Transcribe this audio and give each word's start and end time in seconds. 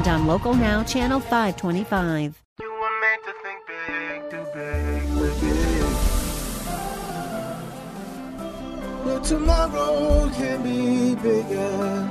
and 0.00 0.08
on 0.08 0.26
Local 0.26 0.54
Now, 0.54 0.82
Channel 0.82 1.20
525. 1.20 2.42
You 2.60 2.72
were 2.72 3.00
meant 3.00 3.22
to 3.24 3.32
think 3.42 3.66
big, 3.66 4.30
too 4.30 4.44
big, 4.54 5.02
big. 5.40 5.82
But 9.04 9.24
tomorrow 9.24 10.30
can 10.30 10.62
be 10.62 11.14
bigger. 11.16 12.08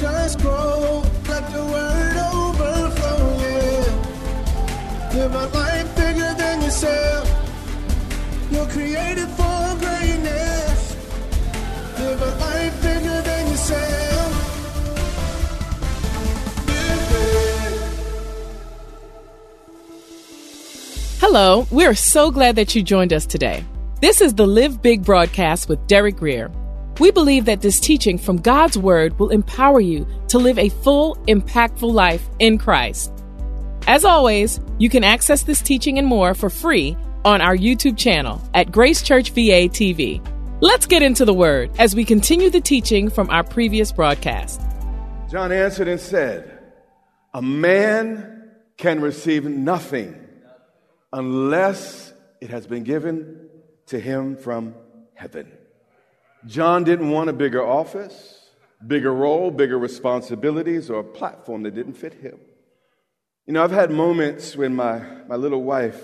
Just 0.00 0.40
grow, 0.40 1.02
let 1.28 1.52
the 1.52 1.64
word 1.74 2.16
overflow, 2.32 3.20
yeah. 3.42 3.94
Live 5.14 5.34
a 5.34 5.46
life 5.48 5.96
bigger 5.96 6.34
than 6.34 6.62
yourself. 6.62 7.26
You're 8.50 8.68
created 8.68 9.28
for 9.30 9.47
Hello, 21.30 21.66
we're 21.70 21.94
so 21.94 22.30
glad 22.30 22.56
that 22.56 22.74
you 22.74 22.82
joined 22.82 23.12
us 23.12 23.26
today. 23.26 23.62
This 24.00 24.22
is 24.22 24.32
the 24.32 24.46
Live 24.46 24.80
Big 24.80 25.04
broadcast 25.04 25.68
with 25.68 25.86
Derek 25.86 26.16
Grier. 26.16 26.50
We 27.00 27.10
believe 27.10 27.44
that 27.44 27.60
this 27.60 27.78
teaching 27.80 28.16
from 28.16 28.38
God's 28.38 28.78
Word 28.78 29.18
will 29.18 29.28
empower 29.28 29.78
you 29.78 30.06
to 30.28 30.38
live 30.38 30.58
a 30.58 30.70
full, 30.70 31.16
impactful 31.28 31.92
life 31.92 32.26
in 32.38 32.56
Christ. 32.56 33.12
As 33.86 34.06
always, 34.06 34.58
you 34.78 34.88
can 34.88 35.04
access 35.04 35.42
this 35.42 35.60
teaching 35.60 35.98
and 35.98 36.06
more 36.06 36.32
for 36.32 36.48
free 36.48 36.96
on 37.26 37.42
our 37.42 37.54
YouTube 37.54 37.98
channel 37.98 38.40
at 38.54 38.72
Grace 38.72 39.02
Church 39.02 39.32
VA 39.32 39.68
TV. 39.68 40.26
Let's 40.62 40.86
get 40.86 41.02
into 41.02 41.26
the 41.26 41.34
Word 41.34 41.70
as 41.78 41.94
we 41.94 42.06
continue 42.06 42.48
the 42.48 42.62
teaching 42.62 43.10
from 43.10 43.28
our 43.28 43.44
previous 43.44 43.92
broadcast. 43.92 44.62
John 45.30 45.52
answered 45.52 45.88
and 45.88 46.00
said, 46.00 46.58
A 47.34 47.42
man 47.42 48.48
can 48.78 49.02
receive 49.02 49.44
nothing 49.44 50.24
unless 51.12 52.12
it 52.40 52.50
has 52.50 52.66
been 52.66 52.84
given 52.84 53.48
to 53.86 53.98
him 53.98 54.36
from 54.36 54.74
heaven. 55.14 55.50
John 56.46 56.84
didn't 56.84 57.10
want 57.10 57.30
a 57.30 57.32
bigger 57.32 57.66
office, 57.66 58.50
bigger 58.86 59.12
role, 59.12 59.50
bigger 59.50 59.78
responsibilities, 59.78 60.90
or 60.90 61.00
a 61.00 61.04
platform 61.04 61.64
that 61.64 61.74
didn't 61.74 61.94
fit 61.94 62.14
him. 62.14 62.38
You 63.46 63.54
know, 63.54 63.64
I've 63.64 63.70
had 63.70 63.90
moments 63.90 64.54
when 64.54 64.76
my, 64.76 65.00
my 65.26 65.36
little 65.36 65.62
wife 65.62 66.00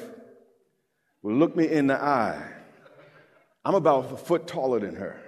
will 1.23 1.35
look 1.35 1.55
me 1.55 1.71
in 1.71 1.87
the 1.87 2.03
eye. 2.03 2.43
I'm 3.65 3.75
about 3.75 4.13
a 4.13 4.17
foot 4.17 4.47
taller 4.47 4.81
than 4.81 4.97
her. 4.97 5.21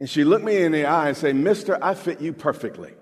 And 0.00 0.08
she 0.08 0.24
looked 0.24 0.44
me 0.44 0.62
in 0.62 0.72
the 0.72 0.86
eye 0.86 1.08
and 1.08 1.16
say, 1.16 1.32
Mister, 1.32 1.78
I 1.82 1.94
fit 1.94 2.20
you 2.20 2.32
perfectly. 2.32 2.92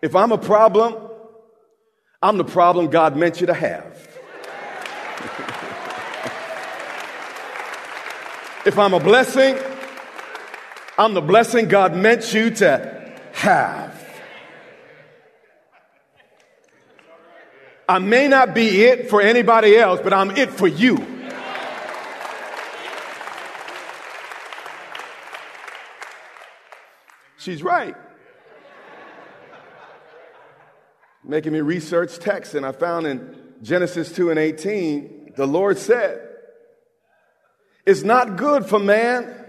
If 0.00 0.14
I'm 0.14 0.30
a 0.30 0.38
problem, 0.38 1.07
I'm 2.20 2.36
the 2.36 2.44
problem 2.44 2.88
God 2.88 3.16
meant 3.16 3.40
you 3.40 3.46
to 3.46 3.54
have. 3.54 3.94
if 8.66 8.76
I'm 8.76 8.92
a 8.92 8.98
blessing, 8.98 9.56
I'm 10.98 11.14
the 11.14 11.20
blessing 11.20 11.68
God 11.68 11.94
meant 11.94 12.34
you 12.34 12.50
to 12.50 13.14
have. 13.34 13.94
I 17.88 18.00
may 18.00 18.26
not 18.26 18.52
be 18.52 18.82
it 18.82 19.08
for 19.08 19.22
anybody 19.22 19.76
else, 19.76 20.00
but 20.02 20.12
I'm 20.12 20.32
it 20.32 20.50
for 20.50 20.66
you. 20.66 20.98
She's 27.38 27.62
right. 27.62 27.94
Making 31.28 31.52
me 31.52 31.60
research 31.60 32.18
text, 32.18 32.54
and 32.54 32.64
I 32.64 32.72
found 32.72 33.06
in 33.06 33.36
Genesis 33.62 34.10
2 34.12 34.30
and 34.30 34.38
18, 34.38 35.34
the 35.36 35.46
Lord 35.46 35.76
said, 35.76 36.26
It's 37.84 38.02
not 38.02 38.36
good 38.36 38.64
for 38.64 38.78
man 38.78 39.44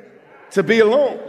to 0.52 0.62
be 0.62 0.80
alone. 0.80 1.22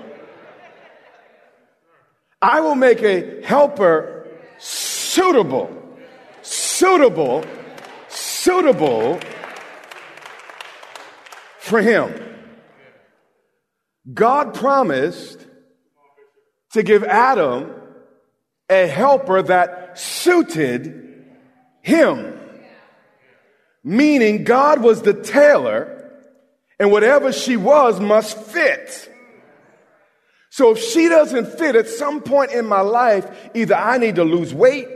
I 2.42 2.60
will 2.60 2.74
make 2.74 3.00
a 3.02 3.42
helper 3.42 4.26
suitable, 4.58 5.70
suitable, 6.42 7.44
suitable 8.08 9.20
for 11.58 11.80
him. 11.80 12.12
God 14.12 14.54
promised 14.54 15.46
to 16.72 16.82
give 16.82 17.04
Adam 17.04 17.79
a 18.70 18.86
helper 18.86 19.42
that 19.42 19.98
suited 19.98 21.26
him. 21.82 22.38
Meaning 23.82 24.44
God 24.44 24.80
was 24.82 25.02
the 25.02 25.14
tailor 25.14 26.12
and 26.78 26.90
whatever 26.90 27.32
she 27.32 27.56
was 27.56 28.00
must 28.00 28.38
fit. 28.38 29.08
So 30.50 30.72
if 30.72 30.78
she 30.78 31.08
doesn't 31.08 31.58
fit 31.58 31.76
at 31.76 31.88
some 31.88 32.22
point 32.22 32.52
in 32.52 32.66
my 32.66 32.80
life, 32.80 33.50
either 33.54 33.74
I 33.74 33.98
need 33.98 34.16
to 34.16 34.24
lose 34.24 34.52
weight, 34.52 34.88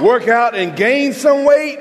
work 0.00 0.28
out 0.28 0.54
and 0.54 0.76
gain 0.76 1.12
some 1.12 1.44
weight, 1.44 1.78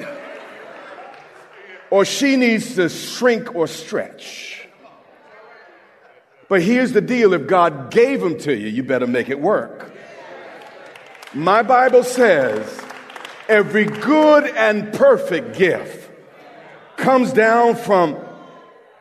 or 1.89 2.05
she 2.05 2.35
needs 2.35 2.75
to 2.75 2.89
shrink 2.89 3.55
or 3.55 3.67
stretch. 3.67 4.64
But 6.47 6.61
here's 6.61 6.91
the 6.91 7.01
deal 7.01 7.33
if 7.33 7.47
God 7.47 7.91
gave 7.91 8.21
them 8.21 8.37
to 8.39 8.55
you, 8.55 8.67
you 8.67 8.83
better 8.83 9.07
make 9.07 9.29
it 9.29 9.39
work. 9.39 9.91
My 11.33 11.63
Bible 11.63 12.03
says 12.03 12.81
every 13.49 13.85
good 13.85 14.45
and 14.45 14.93
perfect 14.93 15.57
gift 15.57 16.09
comes 16.97 17.33
down 17.33 17.75
from 17.75 18.17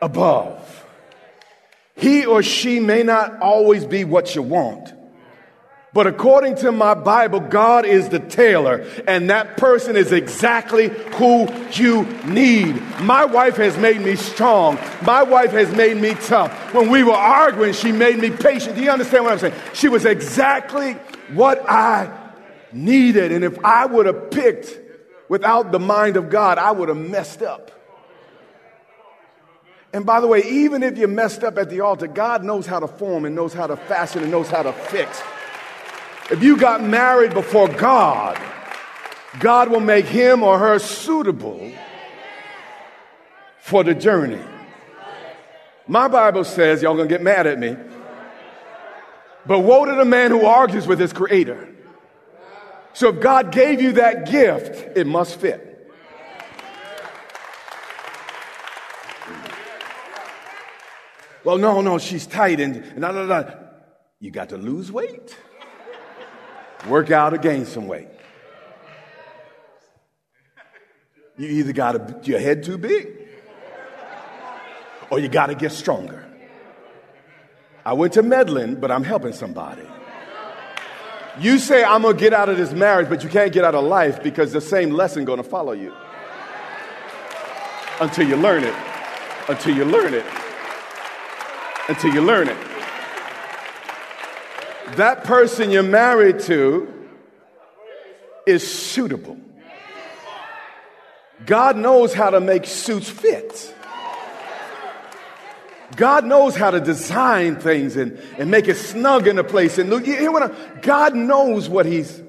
above. 0.01 0.61
He 1.95 2.25
or 2.25 2.43
she 2.43 2.79
may 2.79 3.03
not 3.03 3.39
always 3.41 3.85
be 3.85 4.03
what 4.03 4.35
you 4.35 4.41
want. 4.41 4.93
But 5.95 6.07
according 6.07 6.57
to 6.57 6.73
my 6.73 6.93
Bible, 6.93 7.39
God 7.39 7.85
is 7.85 8.09
the 8.09 8.19
tailor, 8.19 8.85
and 9.07 9.29
that 9.29 9.55
person 9.55 9.95
is 9.95 10.11
exactly 10.11 10.89
who 10.89 11.47
you 11.71 12.03
need. 12.25 12.81
My 12.99 13.23
wife 13.23 13.55
has 13.55 13.77
made 13.77 14.01
me 14.01 14.17
strong. 14.17 14.77
My 15.03 15.23
wife 15.23 15.51
has 15.51 15.73
made 15.73 15.95
me 15.95 16.13
tough. 16.15 16.51
When 16.73 16.89
we 16.89 17.05
were 17.05 17.13
arguing, 17.13 17.71
she 17.71 17.93
made 17.93 18.19
me 18.19 18.29
patient. 18.29 18.75
Do 18.75 18.81
you 18.81 18.91
understand 18.91 19.23
what 19.23 19.31
I'm 19.31 19.39
saying? 19.39 19.53
She 19.73 19.87
was 19.87 20.03
exactly 20.03 20.95
what 21.31 21.63
I 21.65 22.11
needed. 22.73 23.31
And 23.31 23.45
if 23.45 23.57
I 23.63 23.85
would 23.85 24.05
have 24.05 24.31
picked 24.31 24.77
without 25.29 25.71
the 25.71 25.79
mind 25.79 26.17
of 26.17 26.29
God, 26.29 26.57
I 26.57 26.71
would 26.71 26.89
have 26.89 26.97
messed 26.97 27.41
up. 27.41 27.71
And 29.93 30.05
by 30.05 30.19
the 30.19 30.27
way, 30.27 30.43
even 30.43 30.83
if 30.83 30.97
you 30.97 31.07
messed 31.07 31.45
up 31.45 31.57
at 31.57 31.69
the 31.69 31.79
altar, 31.79 32.07
God 32.07 32.43
knows 32.43 32.65
how 32.65 32.81
to 32.81 32.87
form 32.89 33.23
and 33.23 33.33
knows 33.33 33.53
how 33.53 33.67
to 33.67 33.77
fashion 33.77 34.23
and 34.23 34.29
knows 34.29 34.49
how 34.49 34.61
to 34.61 34.73
fix. 34.73 35.23
If 36.31 36.41
you 36.41 36.57
got 36.57 36.83
married 36.83 37.33
before 37.33 37.67
God, 37.67 38.41
God 39.39 39.69
will 39.69 39.79
make 39.79 40.05
him 40.05 40.41
or 40.43 40.57
her 40.57 40.79
suitable 40.79 41.71
for 43.59 43.83
the 43.83 43.93
journey. 43.93 44.41
My 45.87 46.07
Bible 46.07 46.43
says, 46.43 46.81
y'all 46.81 46.95
gonna 46.95 47.07
get 47.07 47.21
mad 47.21 47.45
at 47.45 47.59
me, 47.59 47.75
but 49.45 49.59
woe 49.59 49.85
to 49.85 49.93
the 49.93 50.05
man 50.05 50.31
who 50.31 50.45
argues 50.45 50.87
with 50.87 50.99
his 50.99 51.13
creator. 51.13 51.69
So 52.93 53.09
if 53.09 53.19
God 53.19 53.51
gave 53.51 53.81
you 53.81 53.93
that 53.93 54.31
gift, 54.31 54.97
it 54.97 55.05
must 55.05 55.39
fit. 55.39 55.73
Well, 61.43 61.59
no, 61.59 61.81
no, 61.81 61.99
she's 61.99 62.25
tight 62.25 62.59
and, 62.59 62.99
da, 62.99 63.11
da, 63.11 63.25
da. 63.27 63.51
You 64.19 64.31
got 64.31 64.49
to 64.49 64.57
lose 64.57 64.91
weight, 64.91 65.37
work 66.87 67.11
out 67.11 67.33
or 67.33 67.37
gain 67.37 67.65
some 67.65 67.87
weight. 67.87 68.07
You 71.37 71.47
either 71.47 71.73
got 71.73 71.95
a, 71.95 72.19
your 72.23 72.39
head 72.39 72.63
too 72.63 72.77
big 72.77 73.09
or 75.09 75.19
you 75.19 75.27
got 75.27 75.47
to 75.47 75.55
get 75.55 75.71
stronger. 75.71 76.25
I 77.85 77.93
went 77.93 78.13
to 78.13 78.23
Medlin, 78.23 78.79
but 78.79 78.89
I'm 78.91 79.03
helping 79.03 79.33
somebody. 79.33 79.83
You 81.39 81.59
say, 81.59 81.83
I'm 81.83 82.01
going 82.01 82.15
to 82.15 82.19
get 82.19 82.33
out 82.33 82.47
of 82.47 82.57
this 82.57 82.71
marriage, 82.71 83.09
but 83.09 83.23
you 83.23 83.29
can't 83.29 83.51
get 83.51 83.65
out 83.65 83.75
of 83.75 83.83
life 83.83 84.23
because 84.23 84.53
the 84.53 84.61
same 84.61 84.91
lesson 84.91 85.25
going 85.25 85.37
to 85.37 85.43
follow 85.43 85.73
you 85.73 85.93
until 87.99 88.27
you 88.27 88.37
learn 88.37 88.63
it. 88.63 88.73
Until 89.49 89.75
you 89.75 89.85
learn 89.85 90.13
it. 90.13 90.25
Until 91.89 92.13
you 92.13 92.21
learn 92.21 92.47
it. 92.47 92.74
That 94.95 95.23
person 95.23 95.71
you're 95.71 95.83
married 95.83 96.39
to 96.41 96.91
is 98.45 98.65
suitable. 98.65 99.37
God 101.45 101.77
knows 101.77 102.13
how 102.13 102.29
to 102.29 102.39
make 102.39 102.65
suits 102.65 103.09
fit. 103.09 103.73
God 105.95 106.25
knows 106.25 106.55
how 106.55 106.71
to 106.71 106.79
design 106.79 107.57
things 107.57 107.95
and, 107.95 108.19
and 108.37 108.49
make 108.49 108.67
it 108.67 108.75
snug 108.75 109.27
in 109.27 109.37
a 109.37 109.43
place. 109.43 109.77
And 109.77 109.89
you 109.91 109.99
hear 109.99 110.31
what 110.31 110.43
I, 110.43 110.79
God 110.81 111.15
knows 111.15 111.69
what 111.69 111.85
he's, 111.85 112.21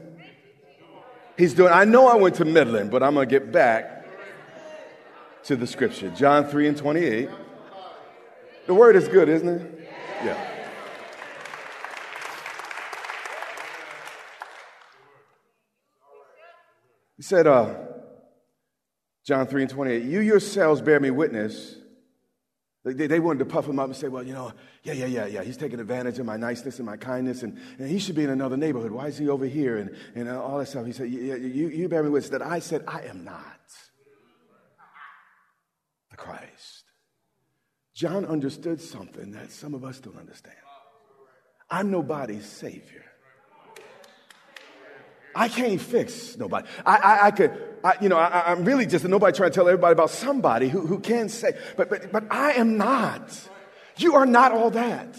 he's 1.37 1.55
doing. 1.55 1.73
I 1.73 1.85
know 1.85 2.07
I 2.07 2.17
went 2.17 2.37
to 2.37 2.45
Midland, 2.45 2.91
but 2.91 3.03
I'm 3.03 3.15
going 3.15 3.29
to 3.29 3.31
get 3.31 3.51
back 3.51 4.07
to 5.45 5.57
the 5.57 5.67
scripture. 5.67 6.11
John 6.11 6.47
3 6.47 6.69
and 6.69 6.77
28. 6.77 7.29
The 8.67 8.75
word 8.75 8.97
is 8.97 9.09
good, 9.09 9.29
isn't 9.29 9.49
it? 9.49 9.89
Yeah. 10.25 10.56
He 17.17 17.23
said, 17.23 17.47
uh, 17.47 17.75
John 19.25 19.47
3 19.47 19.63
and 19.63 19.71
28, 19.71 20.03
you 20.05 20.21
yourselves 20.21 20.81
bear 20.81 21.01
me 21.01 21.11
witness. 21.11 21.77
They, 22.85 23.09
they, 23.09 23.19
wanted 23.19 23.41
to 23.41 23.47
puff 23.47 23.67
him 23.67 23.81
up 23.81 23.87
and 23.87 23.97
say, 23.97 24.07
well, 24.07 24.23
you 24.23 24.33
know, 24.33 24.53
yeah, 24.85 24.93
yeah, 24.93 25.07
yeah, 25.07 25.27
yeah, 25.27 25.43
he's 25.43 25.57
taking 25.57 25.81
advantage 25.81 26.21
of 26.21 26.27
my 26.27 26.37
niceness 26.37 26.79
and 26.79 26.87
my 26.87 26.97
kindness, 26.97 27.43
and, 27.43 27.59
and 27.79 27.89
he 27.89 27.99
should 27.99 28.15
be 28.15 28.23
in 28.23 28.31
another 28.31 28.57
neighborhood. 28.57 28.93
Why 28.93 29.09
is 29.09 29.19
he 29.19 29.29
over 29.29 29.47
here? 29.47 29.79
And, 29.79 29.97
and 30.15 30.29
all 30.29 30.59
that 30.59 30.67
stuff. 30.67 30.87
He 30.87 30.93
said, 30.93 31.11
yeah, 31.11 31.35
you, 31.35 31.69
you 31.69 31.89
bear 31.89 32.05
me 32.05 32.11
witness 32.11 32.31
that 32.31 32.43
I 32.43 32.61
said, 32.61 32.85
I 32.87 33.01
am 33.03 33.25
not 33.25 33.43
the 36.11 36.17
Christ. 36.17 36.85
John 37.93 38.25
understood 38.27 38.81
something 38.81 39.33
that 39.33 39.51
some 39.51 39.75
of 39.75 39.85
us 39.85 39.99
don't 39.99 40.19
understand. 40.19 40.55
I'm 41.69 41.91
nobody's 41.91 42.47
savior. 42.47 43.06
I 45.37 45.49
can't 45.49 45.79
fix 45.79 46.37
nobody. 46.39 46.67
I, 46.87 46.97
I, 46.97 47.27
I 47.27 47.31
could, 47.31 47.53
I, 47.85 47.95
you 48.01 48.09
know, 48.09 48.17
I, 48.17 48.53
am 48.53 48.65
really 48.65 48.87
just 48.87 49.05
nobody 49.05 49.37
trying 49.37 49.51
to 49.51 49.55
tell 49.55 49.69
everybody 49.69 49.93
about 49.93 50.09
somebody 50.09 50.71
who, 50.71 50.87
who 50.87 50.99
can 50.99 51.29
say, 51.29 51.53
but, 51.77 51.91
but, 51.91 52.11
but 52.11 52.25
I 52.31 52.53
am 52.53 52.79
not. 52.79 53.39
You 53.99 54.15
are 54.15 54.25
not 54.25 54.53
all 54.53 54.71
that. 54.71 55.15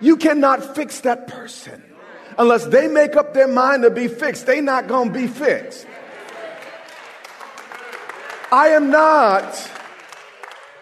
You 0.00 0.16
cannot 0.16 0.74
fix 0.74 1.00
that 1.00 1.28
person. 1.28 1.82
Unless 2.38 2.66
they 2.66 2.88
make 2.88 3.16
up 3.16 3.34
their 3.34 3.48
mind 3.48 3.82
to 3.82 3.90
be 3.90 4.08
fixed, 4.08 4.46
they 4.46 4.62
not 4.62 4.88
going 4.88 5.12
to 5.12 5.14
be 5.14 5.26
fixed. 5.26 5.86
I 8.50 8.68
am 8.68 8.90
not 8.90 9.70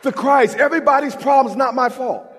the 0.02 0.12
Christ. 0.12 0.56
Everybody's 0.56 1.16
problem 1.16 1.50
is 1.50 1.56
not 1.56 1.74
my 1.74 1.88
fault. 1.88 2.32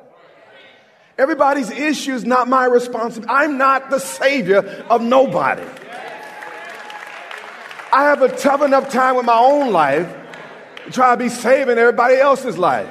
Everybody's 1.19 1.69
issue 1.69 2.13
is 2.13 2.24
not 2.24 2.48
my 2.48 2.63
responsibility. 2.63 3.30
I'm 3.30 3.57
not 3.57 3.89
the 3.89 4.00
savior 4.00 4.60
of 4.89 5.01
nobody. 5.01 5.66
I 7.92 8.04
have 8.04 8.21
a 8.21 8.30
tough 8.30 8.62
enough 8.62 8.89
time 8.89 9.18
with 9.18 9.25
my 9.25 9.38
own 9.38 9.74
life 9.74 10.07
to 10.86 10.92
try 10.92 11.12
to 11.12 11.18
be 11.18 11.27
saving 11.27 11.77
everybody 11.77 12.16
else's 12.16 12.57
life. 12.57 12.89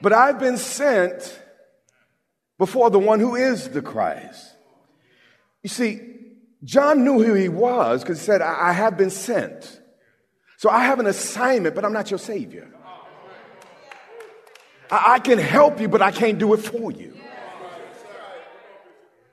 But 0.00 0.12
I've 0.12 0.40
been 0.40 0.56
sent 0.56 1.40
before 2.58 2.90
the 2.90 2.98
one 2.98 3.20
who 3.20 3.36
is 3.36 3.68
the 3.68 3.80
Christ. 3.80 4.44
You 5.62 5.68
see, 5.68 6.00
John 6.64 7.04
knew 7.04 7.22
who 7.22 7.34
he 7.34 7.48
was 7.48 8.02
because 8.02 8.18
he 8.18 8.26
said, 8.26 8.42
I 8.42 8.72
have 8.72 8.96
been 8.96 9.10
sent. 9.10 9.81
So 10.62 10.70
I 10.70 10.84
have 10.84 11.00
an 11.00 11.06
assignment, 11.06 11.74
but 11.74 11.84
I'm 11.84 11.92
not 11.92 12.08
your 12.08 12.18
Savior. 12.18 12.68
I, 14.88 15.14
I 15.14 15.18
can 15.18 15.36
help 15.36 15.80
you, 15.80 15.88
but 15.88 16.00
I 16.00 16.12
can't 16.12 16.38
do 16.38 16.54
it 16.54 16.58
for 16.58 16.92
you. 16.92 17.18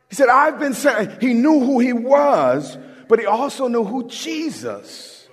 He 0.10 0.16
said, 0.16 0.28
I've 0.28 0.58
been 0.58 0.74
sent. 0.74 1.22
He 1.22 1.36
knew 1.36 1.60
who 1.60 1.78
he 1.78 1.94
was, 1.94 2.80
but 3.08 3.20
he 3.20 3.28
also 3.28 3.68
knew 3.68 3.84
who 3.84 4.08
Jesus 4.08 5.28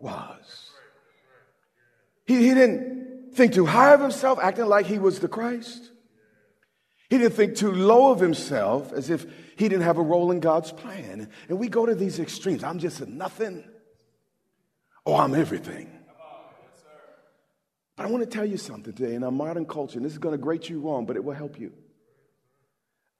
was. 0.00 0.72
He, 2.26 2.38
he 2.48 2.52
didn't 2.52 3.34
think 3.34 3.54
too 3.54 3.66
high 3.66 3.94
of 3.94 4.00
himself, 4.00 4.40
acting 4.42 4.66
like 4.66 4.86
he 4.86 4.98
was 4.98 5.20
the 5.20 5.28
Christ. 5.28 5.88
He 7.08 7.18
didn't 7.18 7.34
think 7.34 7.54
too 7.54 7.70
low 7.70 8.10
of 8.10 8.18
himself, 8.18 8.92
as 8.92 9.08
if 9.08 9.24
he 9.56 9.68
didn't 9.68 9.84
have 9.84 9.98
a 9.98 10.02
role 10.02 10.32
in 10.32 10.40
God's 10.40 10.72
plan. 10.72 11.30
And 11.48 11.60
we 11.60 11.68
go 11.68 11.86
to 11.86 11.94
these 11.94 12.18
extremes. 12.18 12.64
I'm 12.64 12.80
just 12.80 13.00
a 13.00 13.06
nothing. 13.06 13.62
Oh, 15.10 15.16
I'm 15.16 15.34
everything. 15.34 15.90
But 17.96 18.06
I 18.06 18.08
want 18.08 18.22
to 18.22 18.30
tell 18.30 18.44
you 18.44 18.56
something 18.56 18.92
today 18.92 19.16
in 19.16 19.24
our 19.24 19.32
modern 19.32 19.66
culture, 19.66 19.98
and 19.98 20.04
this 20.04 20.12
is 20.12 20.18
going 20.18 20.34
to 20.34 20.38
grate 20.38 20.68
you 20.68 20.78
wrong, 20.78 21.04
but 21.04 21.16
it 21.16 21.24
will 21.24 21.34
help 21.34 21.58
you. 21.58 21.72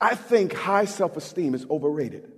I 0.00 0.14
think 0.14 0.52
high 0.52 0.84
self 0.84 1.16
esteem 1.16 1.52
is 1.52 1.66
overrated. 1.68 2.30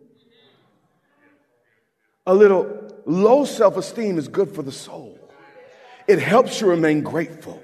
A 2.26 2.34
little 2.34 2.88
low 3.04 3.44
self 3.44 3.76
esteem 3.76 4.16
is 4.16 4.26
good 4.26 4.54
for 4.54 4.62
the 4.62 4.72
soul, 4.72 5.18
it 6.08 6.18
helps 6.18 6.62
you 6.62 6.68
remain 6.70 7.02
grateful. 7.02 7.62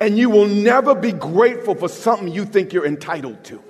And 0.00 0.18
you 0.18 0.28
will 0.28 0.48
never 0.48 0.96
be 0.96 1.12
grateful 1.12 1.76
for 1.76 1.88
something 1.88 2.26
you 2.26 2.46
think 2.46 2.72
you're 2.72 2.84
entitled 2.84 3.44
to. 3.44 3.62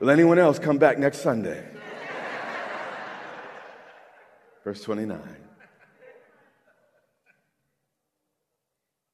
Will 0.00 0.08
anyone 0.08 0.38
else 0.38 0.58
come 0.58 0.78
back 0.78 0.98
next 0.98 1.18
Sunday? 1.18 1.62
Verse 4.64 4.82
29. 4.82 5.20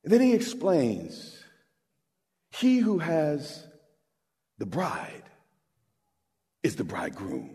And 0.04 0.12
then 0.12 0.20
he 0.20 0.34
explains 0.34 1.42
He 2.52 2.78
who 2.78 2.98
has 2.98 3.66
the 4.58 4.66
bride 4.66 5.24
is 6.62 6.76
the 6.76 6.84
bridegroom. 6.84 7.50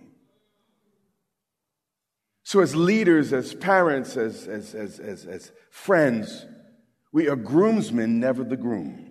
So, 2.43 2.59
as 2.59 2.75
leaders, 2.75 3.31
as 3.31 3.53
parents, 3.53 4.17
as, 4.17 4.45
as, 4.45 4.75
as, 4.75 4.99
as, 4.99 5.25
as 5.25 5.51
friends, 5.69 6.45
we 7.13 7.29
are 7.29 7.37
groomsmen, 7.37 8.19
never 8.19 8.43
the 8.43 8.57
groom. 8.57 9.09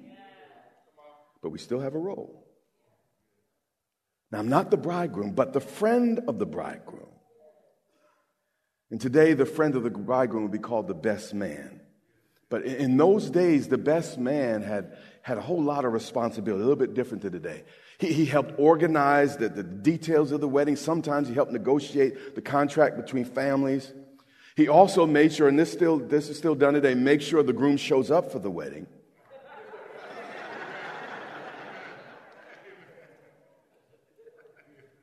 But 1.43 1.49
we 1.49 1.59
still 1.59 1.81
have 1.81 1.95
a 1.95 1.99
role. 1.99 2.40
Now, 4.31 4.39
I'm 4.39 4.49
not 4.49 4.71
the 4.71 4.77
bridegroom, 4.77 5.33
but 5.33 5.53
the 5.53 5.61
friend 5.61 6.21
of 6.29 6.39
the 6.39 6.47
bridegroom. 6.47 7.09
And 8.91 9.01
today, 9.01 9.35
the 9.35 9.47
friend 9.47 9.75
of 9.75 9.83
the 9.83 9.91
bridegroom 9.91 10.45
would 10.45 10.53
be 10.53 10.59
called 10.59 10.89
the 10.89 10.95
best 10.95 11.35
man. 11.35 11.81
But 12.49 12.65
in 12.65 12.97
those 12.97 13.31
days, 13.31 13.69
the 13.69 13.79
best 13.79 14.19
man 14.19 14.63
had, 14.63 14.97
had 15.23 15.39
a 15.39 15.41
whole 15.41 15.63
lot 15.63 15.85
of 15.85 15.93
responsibility, 15.93 16.61
a 16.61 16.67
little 16.67 16.75
bit 16.77 16.95
different 16.95 17.23
to 17.23 17.31
today. 17.31 17.63
He, 17.99 18.13
he 18.13 18.25
helped 18.25 18.59
organize 18.59 19.37
the, 19.37 19.49
the 19.49 19.63
details 19.63 20.33
of 20.33 20.41
the 20.41 20.49
wedding. 20.49 20.75
Sometimes 20.75 21.29
he 21.29 21.35
helped 21.35 21.53
negotiate 21.53 22.35
the 22.35 22.43
contract 22.43 22.97
between 22.97 23.25
families. 23.25 23.93
He 24.57 24.69
also 24.69 25.07
made 25.07 25.33
sure, 25.33 25.47
and 25.47 25.59
this, 25.59 25.71
still, 25.73 25.99
this 25.99 26.29
is 26.29 26.37
still 26.37 26.57
done 26.57 26.75
today, 26.75 26.95
make 26.95 27.23
sure 27.23 27.43
the 27.43 27.53
groom 27.53 27.77
shows 27.77 28.11
up 28.11 28.33
for 28.33 28.41
the 28.41 28.51
wedding. 28.51 28.89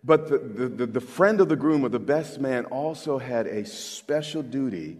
But 0.07 0.29
the, 0.29 0.37
the, 0.69 0.85
the, 0.85 1.01
friend 1.01 1.41
of 1.41 1.49
the 1.49 1.57
groom 1.57 1.83
or 1.83 1.89
the 1.89 1.99
best 1.99 2.39
man 2.39 2.63
also 2.67 3.17
had 3.17 3.45
a 3.45 3.65
special 3.65 4.41
duty 4.41 4.99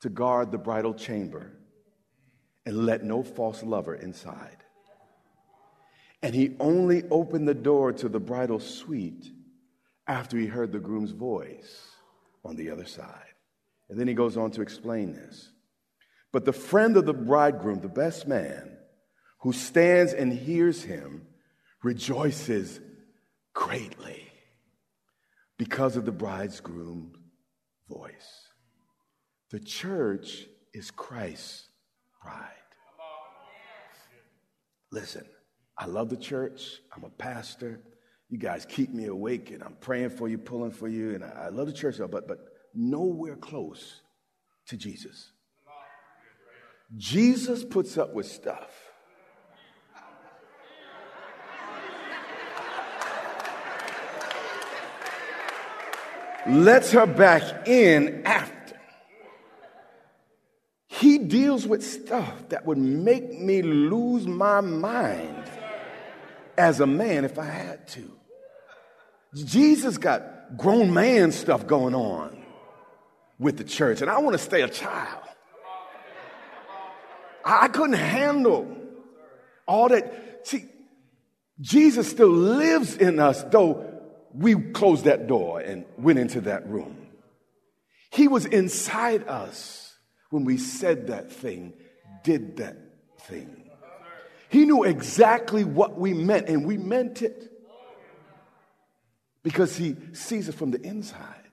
to 0.00 0.08
guard 0.08 0.50
the 0.50 0.58
bridal 0.58 0.94
chamber 0.94 1.52
and 2.66 2.86
let 2.86 3.04
no 3.04 3.22
false 3.22 3.62
lover 3.62 3.94
inside. 3.94 4.56
And 6.24 6.34
he 6.34 6.56
only 6.58 7.04
opened 7.08 7.46
the 7.46 7.54
door 7.54 7.92
to 7.92 8.08
the 8.08 8.18
bridal 8.18 8.58
suite 8.58 9.30
after 10.08 10.36
he 10.36 10.46
heard 10.46 10.72
the 10.72 10.80
groom's 10.80 11.12
voice 11.12 11.86
on 12.44 12.56
the 12.56 12.70
other 12.70 12.86
side. 12.86 13.34
And 13.88 13.98
then 13.98 14.08
he 14.08 14.14
goes 14.14 14.36
on 14.36 14.50
to 14.52 14.60
explain 14.62 15.12
this. 15.12 15.52
But 16.32 16.44
the 16.44 16.52
friend 16.52 16.96
of 16.96 17.06
the 17.06 17.14
bridegroom, 17.14 17.78
the 17.80 17.88
best 17.88 18.26
man, 18.26 18.76
who 19.42 19.52
stands 19.52 20.12
and 20.12 20.32
hears 20.32 20.82
him, 20.82 21.28
rejoices 21.84 22.80
greatly 23.54 24.30
because 25.58 25.96
of 25.96 26.04
the 26.04 26.12
bridegroom's 26.12 27.16
voice. 27.88 28.48
The 29.50 29.60
church 29.60 30.46
is 30.72 30.90
Christ's 30.90 31.68
bride. 32.22 32.46
listen, 34.92 35.24
I 35.76 35.86
love 35.86 36.08
the 36.08 36.16
church. 36.16 36.80
I'm 36.94 37.04
a 37.04 37.10
pastor. 37.10 37.80
You 38.28 38.38
guys 38.38 38.64
keep 38.64 38.90
me 38.90 39.06
awake, 39.06 39.50
and 39.50 39.62
I'm 39.62 39.76
praying 39.80 40.10
for 40.10 40.28
you, 40.28 40.38
pulling 40.38 40.70
for 40.70 40.88
you, 40.88 41.14
and 41.14 41.24
I, 41.24 41.48
love 41.48 41.66
the 41.66 41.72
church, 41.72 41.96
but, 41.98 42.28
but 42.28 42.38
nowhere 42.74 43.36
close 43.36 44.02
to 44.66 44.76
Jesus. 44.76 45.32
Jesus 46.96 47.64
puts 47.64 47.98
up 47.98 48.14
with 48.14 48.26
stuff. 48.26 48.89
Lets 56.46 56.92
her 56.92 57.06
back 57.06 57.68
in 57.68 58.22
after. 58.24 58.56
He 60.86 61.18
deals 61.18 61.66
with 61.66 61.84
stuff 61.84 62.48
that 62.48 62.66
would 62.66 62.78
make 62.78 63.38
me 63.38 63.62
lose 63.62 64.26
my 64.26 64.60
mind 64.60 65.44
as 66.58 66.80
a 66.80 66.86
man 66.86 67.24
if 67.24 67.38
I 67.38 67.44
had 67.44 67.88
to. 67.88 68.10
Jesus 69.34 69.98
got 69.98 70.56
grown 70.56 70.92
man 70.92 71.32
stuff 71.32 71.66
going 71.66 71.94
on 71.94 72.42
with 73.38 73.56
the 73.56 73.64
church, 73.64 74.02
and 74.02 74.10
I 74.10 74.18
want 74.18 74.34
to 74.34 74.38
stay 74.38 74.62
a 74.62 74.68
child. 74.68 75.22
I 77.44 77.68
couldn't 77.68 77.94
handle 77.94 78.76
all 79.66 79.88
that. 79.88 80.46
See, 80.46 80.66
Jesus 81.60 82.10
still 82.10 82.28
lives 82.28 82.96
in 82.96 83.18
us, 83.18 83.42
though 83.44 83.89
we 84.34 84.54
closed 84.54 85.04
that 85.04 85.26
door 85.26 85.60
and 85.60 85.84
went 85.96 86.18
into 86.18 86.42
that 86.42 86.68
room. 86.68 86.96
He 88.10 88.28
was 88.28 88.46
inside 88.46 89.26
us 89.28 89.94
when 90.30 90.44
we 90.44 90.56
said 90.56 91.08
that 91.08 91.32
thing, 91.32 91.74
did 92.24 92.58
that 92.58 92.76
thing. 93.20 93.70
He 94.48 94.64
knew 94.64 94.82
exactly 94.82 95.62
what 95.64 95.98
we 95.98 96.12
meant, 96.12 96.48
and 96.48 96.66
we 96.66 96.76
meant 96.76 97.22
it 97.22 97.52
because 99.42 99.76
He 99.76 99.96
sees 100.12 100.48
it 100.48 100.54
from 100.54 100.72
the 100.72 100.80
inside. 100.80 101.50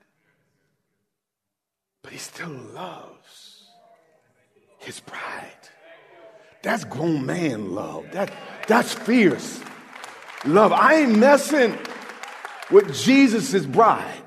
But 2.01 2.12
He 2.12 2.17
still 2.17 2.50
loves 2.50 3.67
His 4.79 5.00
pride. 5.00 5.51
That's 6.63 6.84
grown 6.86 7.25
man 7.25 7.75
love. 7.75 8.12
That, 8.12 8.31
that's 8.67 8.93
fierce 8.93 9.62
love. 10.46 10.72
I 10.72 10.96
ain't 10.96 11.17
messing 11.17 11.77
with 12.72 12.96
Jesus' 12.96 13.66
bride. 13.66 14.24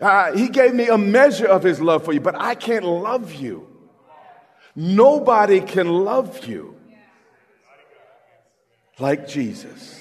Uh, 0.00 0.32
he 0.32 0.48
gave 0.48 0.74
me 0.74 0.88
a 0.88 0.96
measure 0.96 1.46
of 1.46 1.62
his 1.62 1.80
love 1.80 2.04
for 2.04 2.12
you, 2.12 2.20
but 2.20 2.34
I 2.34 2.54
can't 2.54 2.84
love 2.84 3.34
you. 3.34 3.66
Nobody 4.74 5.60
can 5.60 5.88
love 5.88 6.46
you 6.46 6.76
like 8.98 9.28
Jesus. 9.28 10.00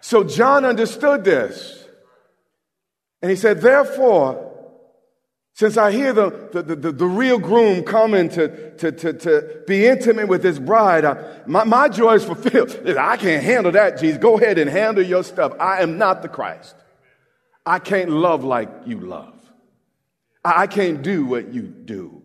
So 0.00 0.22
John 0.22 0.64
understood 0.64 1.24
this. 1.24 1.88
And 3.22 3.30
he 3.30 3.36
said, 3.36 3.60
therefore, 3.60 4.53
since 5.54 5.76
I 5.76 5.92
hear 5.92 6.12
the, 6.12 6.30
the, 6.52 6.62
the, 6.62 6.90
the, 6.90 7.06
real 7.06 7.38
groom 7.38 7.84
coming 7.84 8.28
to, 8.30 8.74
to, 8.76 8.90
to, 8.90 9.12
to 9.12 9.62
be 9.68 9.86
intimate 9.86 10.26
with 10.26 10.42
his 10.42 10.58
bride, 10.58 11.04
I, 11.04 11.42
my, 11.46 11.62
my 11.62 11.88
joy 11.88 12.14
is 12.14 12.24
fulfilled. 12.24 12.76
I 12.98 13.16
can't 13.16 13.42
handle 13.42 13.70
that, 13.70 14.00
Jesus. 14.00 14.18
Go 14.18 14.36
ahead 14.36 14.58
and 14.58 14.68
handle 14.68 15.04
your 15.04 15.22
stuff. 15.22 15.52
I 15.60 15.82
am 15.82 15.96
not 15.96 16.22
the 16.22 16.28
Christ. 16.28 16.74
I 17.64 17.78
can't 17.78 18.10
love 18.10 18.42
like 18.42 18.68
you 18.84 18.98
love. 18.98 19.32
I, 20.44 20.62
I 20.62 20.66
can't 20.66 21.02
do 21.02 21.24
what 21.24 21.54
you 21.54 21.62
do. 21.62 22.22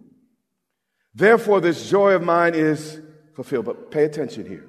Therefore, 1.14 1.62
this 1.62 1.88
joy 1.88 2.14
of 2.14 2.24
mine 2.24 2.56
is 2.56 3.00
fulfilled. 3.36 3.66
But 3.66 3.92
pay 3.92 4.06
attention 4.06 4.48
here. 4.48 4.68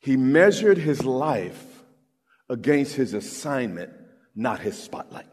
He 0.00 0.18
measured 0.18 0.76
his 0.76 1.02
life 1.02 1.64
against 2.50 2.94
his 2.94 3.14
assignment, 3.14 3.90
not 4.36 4.60
his 4.60 4.80
spotlight. 4.80 5.28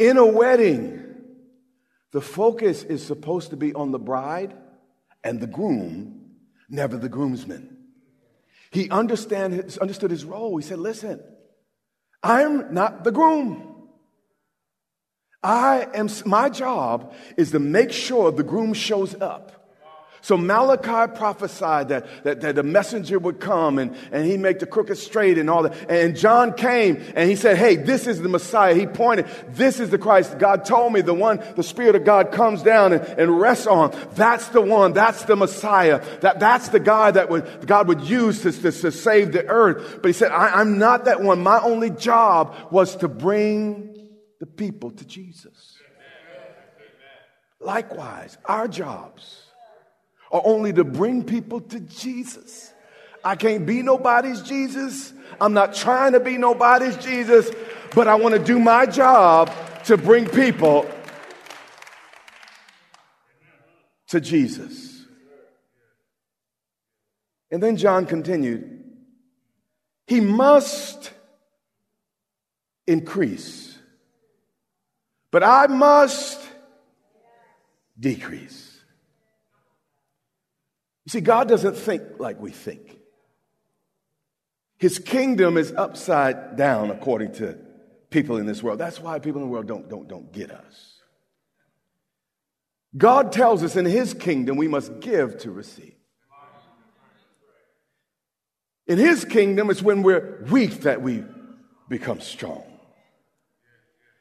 In 0.00 0.16
a 0.16 0.24
wedding, 0.24 1.14
the 2.10 2.22
focus 2.22 2.82
is 2.82 3.06
supposed 3.06 3.50
to 3.50 3.56
be 3.56 3.74
on 3.74 3.92
the 3.92 3.98
bride 3.98 4.56
and 5.22 5.38
the 5.40 5.46
groom, 5.46 6.36
never 6.70 6.96
the 6.96 7.10
groomsman. 7.10 7.76
He 8.70 8.88
understand 8.88 9.76
understood 9.78 10.10
his 10.10 10.24
role. 10.24 10.56
He 10.56 10.66
said, 10.66 10.78
Listen, 10.78 11.20
I'm 12.22 12.72
not 12.72 13.04
the 13.04 13.12
groom. 13.12 13.88
I 15.42 15.86
am, 15.94 16.08
my 16.24 16.48
job 16.48 17.14
is 17.36 17.50
to 17.50 17.58
make 17.58 17.92
sure 17.92 18.32
the 18.32 18.42
groom 18.42 18.72
shows 18.72 19.14
up. 19.20 19.59
So 20.22 20.36
Malachi 20.36 21.12
prophesied 21.14 21.88
that, 21.88 22.24
that, 22.24 22.40
that 22.42 22.54
the 22.54 22.62
messenger 22.62 23.18
would 23.18 23.40
come 23.40 23.78
and, 23.78 23.96
and 24.12 24.26
he'd 24.26 24.40
make 24.40 24.58
the 24.58 24.66
crooked 24.66 24.98
straight 24.98 25.38
and 25.38 25.48
all 25.48 25.62
that. 25.62 25.90
And 25.90 26.14
John 26.14 26.52
came 26.52 27.02
and 27.14 27.28
he 27.28 27.36
said, 27.36 27.56
Hey, 27.56 27.76
this 27.76 28.06
is 28.06 28.20
the 28.20 28.28
Messiah. 28.28 28.74
He 28.74 28.86
pointed, 28.86 29.26
This 29.48 29.80
is 29.80 29.90
the 29.90 29.98
Christ. 29.98 30.38
God 30.38 30.64
told 30.66 30.92
me 30.92 31.00
the 31.00 31.14
one, 31.14 31.42
the 31.56 31.62
Spirit 31.62 31.96
of 31.96 32.04
God 32.04 32.32
comes 32.32 32.62
down 32.62 32.92
and, 32.92 33.02
and 33.02 33.40
rests 33.40 33.66
on. 33.66 33.96
That's 34.14 34.48
the 34.48 34.60
one. 34.60 34.92
That's 34.92 35.24
the 35.24 35.36
Messiah. 35.36 36.04
That, 36.20 36.38
that's 36.38 36.68
the 36.68 36.80
guy 36.80 37.10
that 37.12 37.30
would, 37.30 37.66
God 37.66 37.88
would 37.88 38.02
use 38.02 38.42
to, 38.42 38.52
to, 38.52 38.72
to 38.72 38.92
save 38.92 39.32
the 39.32 39.46
earth. 39.46 40.00
But 40.02 40.08
he 40.08 40.12
said, 40.12 40.32
I, 40.32 40.60
I'm 40.60 40.78
not 40.78 41.06
that 41.06 41.22
one. 41.22 41.42
My 41.42 41.60
only 41.60 41.90
job 41.90 42.54
was 42.70 42.96
to 42.96 43.08
bring 43.08 44.08
the 44.38 44.46
people 44.46 44.90
to 44.90 45.06
Jesus. 45.06 45.78
Likewise, 47.58 48.38
our 48.46 48.68
jobs 48.68 49.49
are 50.30 50.42
only 50.44 50.72
to 50.72 50.84
bring 50.84 51.24
people 51.24 51.60
to 51.60 51.80
Jesus. 51.80 52.72
I 53.24 53.36
can't 53.36 53.66
be 53.66 53.82
nobody's 53.82 54.42
Jesus. 54.42 55.12
I'm 55.40 55.52
not 55.52 55.74
trying 55.74 56.12
to 56.12 56.20
be 56.20 56.38
nobody's 56.38 56.96
Jesus, 56.96 57.50
but 57.94 58.08
I 58.08 58.14
want 58.14 58.34
to 58.34 58.42
do 58.42 58.58
my 58.58 58.86
job 58.86 59.52
to 59.84 59.96
bring 59.96 60.26
people 60.26 60.88
to 64.08 64.20
Jesus. 64.20 65.04
And 67.50 67.62
then 67.62 67.76
John 67.76 68.06
continued, 68.06 68.84
He 70.06 70.20
must 70.20 71.12
increase, 72.86 73.76
but 75.30 75.42
I 75.42 75.66
must 75.66 76.40
decrease. 77.98 78.69
You 81.04 81.10
see, 81.10 81.20
God 81.20 81.48
doesn't 81.48 81.76
think 81.76 82.02
like 82.18 82.40
we 82.40 82.50
think. 82.50 82.98
His 84.78 84.98
kingdom 84.98 85.56
is 85.56 85.72
upside 85.72 86.56
down 86.56 86.90
according 86.90 87.32
to 87.34 87.58
people 88.10 88.38
in 88.38 88.46
this 88.46 88.62
world. 88.62 88.78
That's 88.78 89.00
why 89.00 89.18
people 89.18 89.42
in 89.42 89.48
the 89.48 89.52
world 89.52 89.66
don't, 89.66 89.88
don't, 89.88 90.08
don't 90.08 90.32
get 90.32 90.50
us. 90.50 90.94
God 92.96 93.32
tells 93.32 93.62
us 93.62 93.76
in 93.76 93.84
his 93.84 94.14
kingdom 94.14 94.56
we 94.56 94.68
must 94.68 95.00
give 95.00 95.38
to 95.38 95.50
receive. 95.50 95.94
In 98.86 98.98
his 98.98 99.24
kingdom, 99.24 99.70
it's 99.70 99.82
when 99.82 100.02
we're 100.02 100.44
weak 100.50 100.80
that 100.80 101.00
we 101.00 101.22
become 101.88 102.20
strong. 102.20 102.64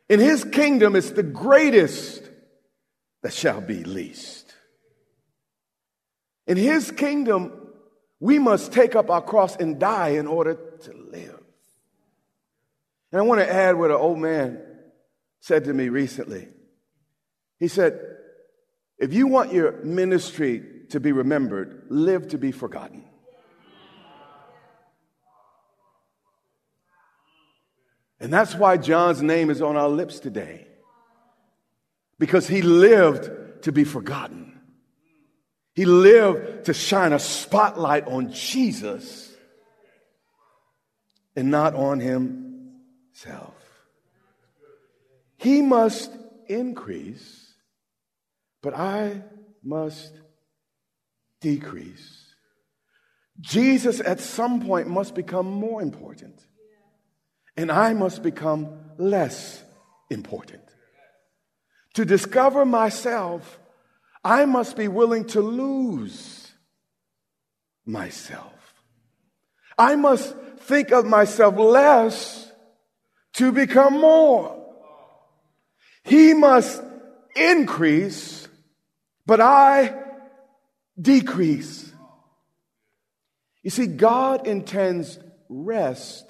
In 0.10 0.20
his 0.20 0.44
kingdom, 0.44 0.96
it's 0.96 1.12
the 1.12 1.24
greatest 1.24 2.22
that 3.24 3.34
shall 3.34 3.62
be 3.62 3.84
least. 3.84 4.49
In 6.50 6.58
his 6.58 6.90
kingdom, 6.90 7.54
we 8.20 8.40
must 8.40 8.74
take 8.74 8.96
up 8.96 9.12
our 9.12 9.22
cross 9.22 9.56
and 9.56 9.80
die 9.80 10.10
in 10.10 10.26
order 10.26 10.56
to 10.56 10.94
live. 10.94 11.40
And 13.12 13.22
I 13.22 13.24
want 13.24 13.40
to 13.40 13.54
add 13.54 13.78
what 13.78 13.92
an 13.92 13.98
old 13.98 14.18
man 14.18 14.60
said 15.42 15.66
to 15.66 15.74
me 15.74 15.90
recently. 15.90 16.48
He 17.60 17.68
said, 17.68 18.00
If 18.98 19.14
you 19.14 19.28
want 19.28 19.54
your 19.54 19.84
ministry 19.84 20.64
to 20.90 21.00
be 21.00 21.12
remembered, 21.12 21.86
live 21.90 22.30
to 22.30 22.40
be 22.40 22.52
forgotten. 22.52 23.06
And 28.20 28.34
that's 28.34 28.56
why 28.56 28.78
John's 28.78 29.22
name 29.22 29.52
is 29.52 29.62
on 29.62 29.78
our 29.78 29.88
lips 29.88 30.20
today. 30.20 30.66
Because 32.18 32.48
he 32.48 32.64
lived 32.64 33.64
to 33.64 33.72
be 33.72 33.84
forgotten. 33.84 34.49
He 35.80 35.86
lived 35.86 36.66
to 36.66 36.74
shine 36.74 37.14
a 37.14 37.20
spotlight 37.20 38.06
on 38.06 38.34
Jesus 38.34 39.34
and 41.38 41.50
not 41.50 41.74
on 41.74 42.02
himself. 42.02 43.56
He 45.38 45.62
must 45.62 46.12
increase, 46.50 47.54
but 48.62 48.74
I 48.74 49.24
must 49.64 50.12
decrease. 51.40 52.26
Jesus 53.40 54.02
at 54.02 54.20
some 54.20 54.66
point 54.66 54.90
must 54.90 55.16
become 55.16 55.50
more 55.50 55.82
important, 55.82 56.46
and 57.56 57.72
I 57.72 57.94
must 57.94 58.22
become 58.22 58.68
less 58.98 59.64
important. 60.10 60.64
To 61.94 62.04
discover 62.04 62.66
myself, 62.66 63.62
I 64.24 64.46
must 64.46 64.76
be 64.76 64.88
willing 64.88 65.26
to 65.28 65.42
lose 65.42 66.52
myself. 67.86 68.54
I 69.78 69.96
must 69.96 70.36
think 70.60 70.92
of 70.92 71.06
myself 71.06 71.56
less 71.58 72.52
to 73.34 73.52
become 73.52 73.94
more. 73.94 74.56
He 76.04 76.34
must 76.34 76.82
increase, 77.36 78.48
but 79.26 79.40
I 79.40 79.96
decrease. 81.00 81.92
You 83.64 83.70
see, 83.70 83.88
God 83.88 84.48
intends 84.48 85.20
rest, 85.48 86.26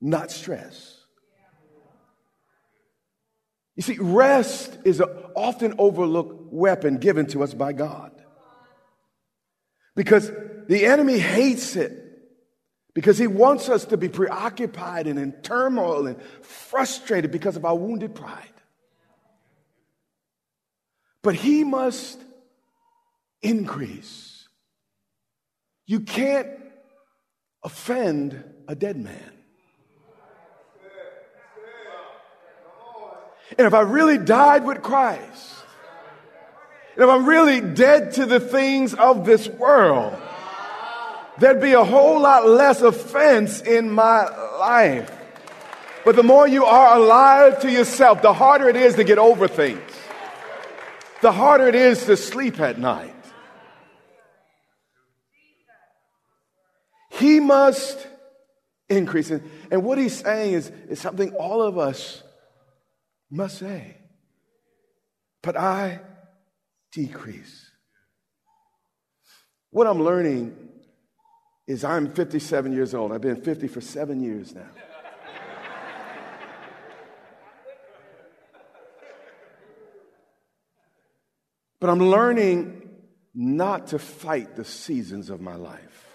not 0.00 0.30
stress. 0.30 0.92
You 3.76 3.82
see, 3.82 3.98
rest 3.98 4.78
is 4.84 5.02
often 5.34 5.74
overlooked 5.78 6.35
weapon 6.50 6.98
given 6.98 7.26
to 7.26 7.42
us 7.42 7.54
by 7.54 7.72
God. 7.72 8.12
Because 9.94 10.30
the 10.68 10.86
enemy 10.86 11.18
hates 11.18 11.76
it. 11.76 12.02
Because 12.94 13.18
he 13.18 13.26
wants 13.26 13.68
us 13.68 13.84
to 13.86 13.96
be 13.96 14.08
preoccupied 14.08 15.06
and 15.06 15.18
in 15.18 15.32
turmoil 15.42 16.06
and 16.06 16.20
frustrated 16.42 17.30
because 17.30 17.56
of 17.56 17.64
our 17.64 17.76
wounded 17.76 18.14
pride. 18.14 18.52
But 21.22 21.34
he 21.34 21.64
must 21.64 22.18
increase. 23.42 24.48
You 25.86 26.00
can't 26.00 26.48
offend 27.62 28.42
a 28.66 28.74
dead 28.74 28.96
man. 28.96 29.32
And 33.58 33.66
if 33.66 33.74
I 33.74 33.80
really 33.80 34.18
died 34.18 34.64
with 34.64 34.82
Christ, 34.82 35.54
and 36.96 37.04
if 37.04 37.10
I'm 37.10 37.26
really 37.26 37.60
dead 37.60 38.14
to 38.14 38.24
the 38.24 38.40
things 38.40 38.94
of 38.94 39.26
this 39.26 39.46
world, 39.46 40.16
there'd 41.38 41.60
be 41.60 41.74
a 41.74 41.84
whole 41.84 42.20
lot 42.20 42.48
less 42.48 42.80
offense 42.80 43.60
in 43.60 43.90
my 43.90 44.24
life. 44.58 45.12
But 46.06 46.16
the 46.16 46.22
more 46.22 46.48
you 46.48 46.64
are 46.64 46.96
alive 46.96 47.60
to 47.60 47.70
yourself, 47.70 48.22
the 48.22 48.32
harder 48.32 48.70
it 48.70 48.76
is 48.76 48.94
to 48.94 49.04
get 49.04 49.18
over 49.18 49.46
things. 49.46 49.82
The 51.20 51.32
harder 51.32 51.66
it 51.66 51.74
is 51.74 52.06
to 52.06 52.16
sleep 52.16 52.60
at 52.60 52.78
night. 52.78 53.12
He 57.10 57.40
must 57.40 58.06
increase. 58.88 59.30
And 59.30 59.84
what 59.84 59.98
he's 59.98 60.16
saying 60.16 60.54
is, 60.54 60.70
is 60.88 60.98
something 60.98 61.34
all 61.34 61.60
of 61.60 61.76
us 61.76 62.22
must 63.30 63.58
say. 63.58 63.98
But 65.42 65.58
I 65.58 66.00
decrease. 66.96 67.70
What 69.70 69.86
I'm 69.86 70.02
learning 70.02 70.56
is 71.66 71.84
I'm 71.84 72.10
57 72.10 72.72
years 72.72 72.94
old. 72.94 73.12
I've 73.12 73.20
been 73.20 73.42
50 73.42 73.68
for 73.68 73.82
seven 73.82 74.22
years 74.22 74.54
now. 74.54 74.70
but 81.80 81.90
I'm 81.90 81.98
learning 81.98 82.88
not 83.34 83.88
to 83.88 83.98
fight 83.98 84.56
the 84.56 84.64
seasons 84.64 85.28
of 85.28 85.42
my 85.42 85.56
life. 85.56 86.06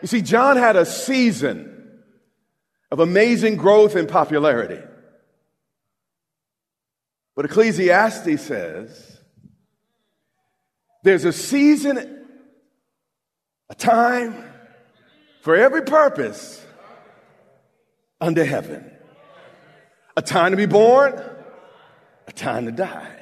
You 0.00 0.06
see, 0.06 0.22
John 0.22 0.56
had 0.56 0.76
a 0.76 0.86
season 0.86 2.02
of 2.92 3.00
amazing 3.00 3.56
growth 3.56 3.96
and 3.96 4.08
popularity. 4.08 4.91
But 7.34 7.46
Ecclesiastes 7.46 8.42
says 8.42 9.20
there's 11.02 11.24
a 11.24 11.32
season, 11.32 12.26
a 13.68 13.74
time 13.74 14.44
for 15.40 15.56
every 15.56 15.82
purpose 15.82 16.64
under 18.20 18.44
heaven. 18.44 18.90
A 20.16 20.22
time 20.22 20.50
to 20.50 20.56
be 20.56 20.66
born, 20.66 21.20
a 22.28 22.32
time 22.32 22.66
to 22.66 22.72
die. 22.72 23.18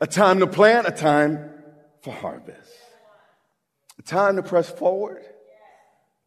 A 0.00 0.06
time 0.06 0.38
to 0.38 0.46
plant, 0.46 0.86
a 0.86 0.92
time 0.92 1.50
for 2.02 2.12
harvest. 2.12 2.70
A 3.98 4.02
time 4.02 4.36
to 4.36 4.42
press 4.42 4.70
forward, 4.70 5.24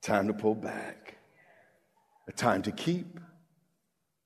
time 0.01 0.27
to 0.27 0.33
pull 0.33 0.55
back 0.55 1.01
a 2.31 2.33
time 2.33 2.61
to 2.61 2.71
keep, 2.71 3.19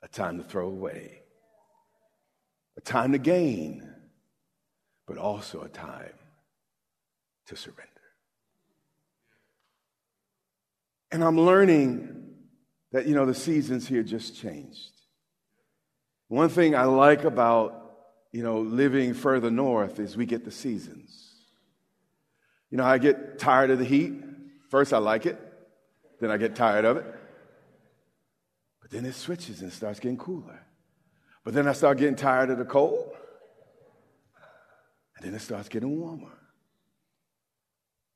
a 0.03 0.07
time 0.07 0.37
to 0.37 0.43
throw 0.43 0.67
away, 0.67 1.21
a 2.77 2.81
time 2.81 3.11
to 3.13 3.17
gain, 3.17 3.89
but 5.07 5.17
also 5.17 5.61
a 5.61 5.69
time 5.69 6.13
to 7.47 7.55
surrender. 7.55 7.91
And 11.11 11.23
I'm 11.23 11.39
learning 11.39 12.25
that, 12.91 13.07
you 13.07 13.15
know, 13.15 13.25
the 13.25 13.33
seasons 13.33 13.87
here 13.87 14.03
just 14.03 14.35
changed. 14.35 14.91
One 16.27 16.49
thing 16.49 16.75
I 16.75 16.85
like 16.85 17.23
about, 17.23 17.97
you 18.31 18.43
know, 18.43 18.59
living 18.59 19.13
further 19.13 19.51
north 19.51 19.99
is 19.99 20.17
we 20.17 20.25
get 20.25 20.43
the 20.43 20.51
seasons. 20.51 21.33
You 22.71 22.77
know, 22.77 22.83
I 22.83 22.97
get 22.97 23.39
tired 23.39 23.69
of 23.69 23.79
the 23.79 23.85
heat. 23.85 24.13
First, 24.69 24.91
I 24.91 24.97
like 24.97 25.25
it, 25.25 25.39
then 26.19 26.31
I 26.31 26.37
get 26.37 26.55
tired 26.55 26.83
of 26.83 26.97
it. 26.97 27.05
But 28.81 28.91
then 28.91 29.05
it 29.05 29.13
switches 29.13 29.61
and 29.61 29.71
starts 29.71 29.99
getting 29.99 30.17
cooler. 30.17 30.64
But 31.45 31.53
then 31.53 31.67
I 31.67 31.73
start 31.73 31.99
getting 31.99 32.15
tired 32.15 32.49
of 32.49 32.57
the 32.57 32.65
cold. 32.65 33.13
And 35.15 35.25
then 35.25 35.35
it 35.35 35.39
starts 35.39 35.69
getting 35.69 36.01
warmer. 36.01 36.33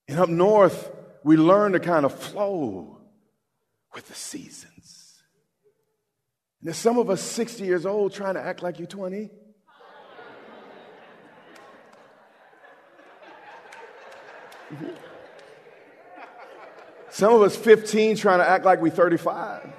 And 0.09 0.19
up 0.19 0.27
north, 0.27 0.91
we 1.23 1.37
learn 1.37 1.73
to 1.73 1.79
kind 1.79 2.05
of 2.05 2.13
flow 2.13 2.97
with 3.93 4.07
the 4.07 4.15
seasons. 4.15 5.21
And 6.59 6.67
there's 6.67 6.77
some 6.77 6.97
of 6.97 7.11
us 7.11 7.21
60 7.21 7.63
years 7.63 7.85
old 7.85 8.13
trying 8.13 8.33
to 8.33 8.41
act 8.41 8.63
like 8.63 8.79
you're 8.79 8.87
20. 8.87 9.29
Some 17.11 17.33
of 17.33 17.41
us 17.41 17.55
15 17.55 18.17
trying 18.17 18.37
to 18.37 18.47
act 18.47 18.63
like 18.65 18.81
we're 18.81 18.91
35. 18.91 19.73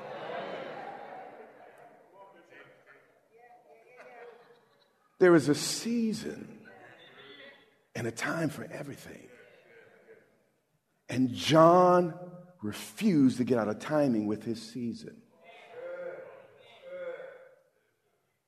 There 5.21 5.35
is 5.35 5.51
a 5.51 5.55
season 5.55 6.49
and 7.95 8.07
a 8.07 8.11
time 8.11 8.49
for 8.49 8.67
everything. 8.73 9.29
And 11.11 11.33
John 11.35 12.15
refused 12.63 13.37
to 13.37 13.45
get 13.45 13.59
out 13.59 13.69
of 13.69 13.79
timing 13.79 14.27
with 14.27 14.43
his 14.43 14.61
season. 14.61 15.17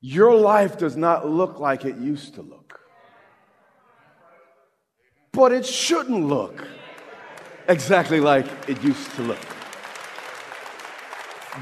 Your 0.01 0.35
life 0.35 0.79
does 0.79 0.97
not 0.97 1.29
look 1.29 1.61
like 1.61 1.85
it 1.85 1.99
used 1.99 2.35
to 2.35 2.43
look. 2.43 2.81
But 5.31 5.53
it 5.53 5.67
shouldn't 5.67 6.27
look 6.27 6.67
exactly 7.69 8.21
like 8.21 8.47
it 8.67 8.83
used 8.83 9.11
to 9.17 9.23
look. 9.23 9.47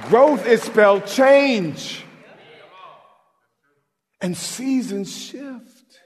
Growth 0.03 0.47
is 0.47 0.63
spelled 0.63 1.05
change. 1.07 2.05
And 4.21 4.37
seasons 4.37 5.17
shift. 5.17 6.01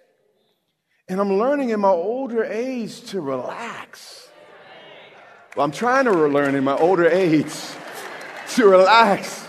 And 1.09 1.20
I'm 1.20 1.35
learning 1.35 1.70
in 1.70 1.81
my 1.81 1.90
older 1.90 2.44
age 2.44 3.03
to 3.11 3.20
relax. 3.20 4.29
Well, 5.57 5.64
I'm 5.64 5.72
trying 5.72 6.07
to 6.07 6.12
learn 6.12 6.55
in 6.55 6.64
my 6.64 6.77
older 6.77 7.09
age 7.09 7.53
to 8.55 8.66
relax 8.66 9.46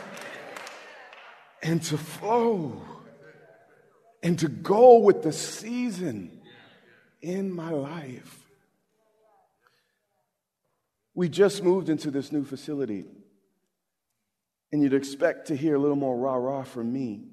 and 1.63 1.81
to 1.83 1.97
flow 1.97 2.81
and 4.21 4.37
to 4.39 4.47
go 4.47 4.97
with 4.99 5.23
the 5.23 5.31
season 5.31 6.41
in 7.21 7.51
my 7.51 7.69
life. 7.69 8.39
We 11.13 11.29
just 11.29 11.63
moved 11.63 11.89
into 11.89 12.11
this 12.11 12.31
new 12.31 12.43
facility, 12.43 13.05
and 14.71 14.83
you'd 14.83 14.93
expect 14.93 15.47
to 15.47 15.55
hear 15.55 15.75
a 15.75 15.79
little 15.79 15.95
more 15.95 16.17
rah 16.17 16.35
rah 16.35 16.63
from 16.63 16.91
me. 16.91 17.29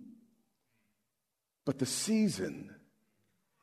But 1.65 1.79
the 1.79 1.87
season 1.87 2.75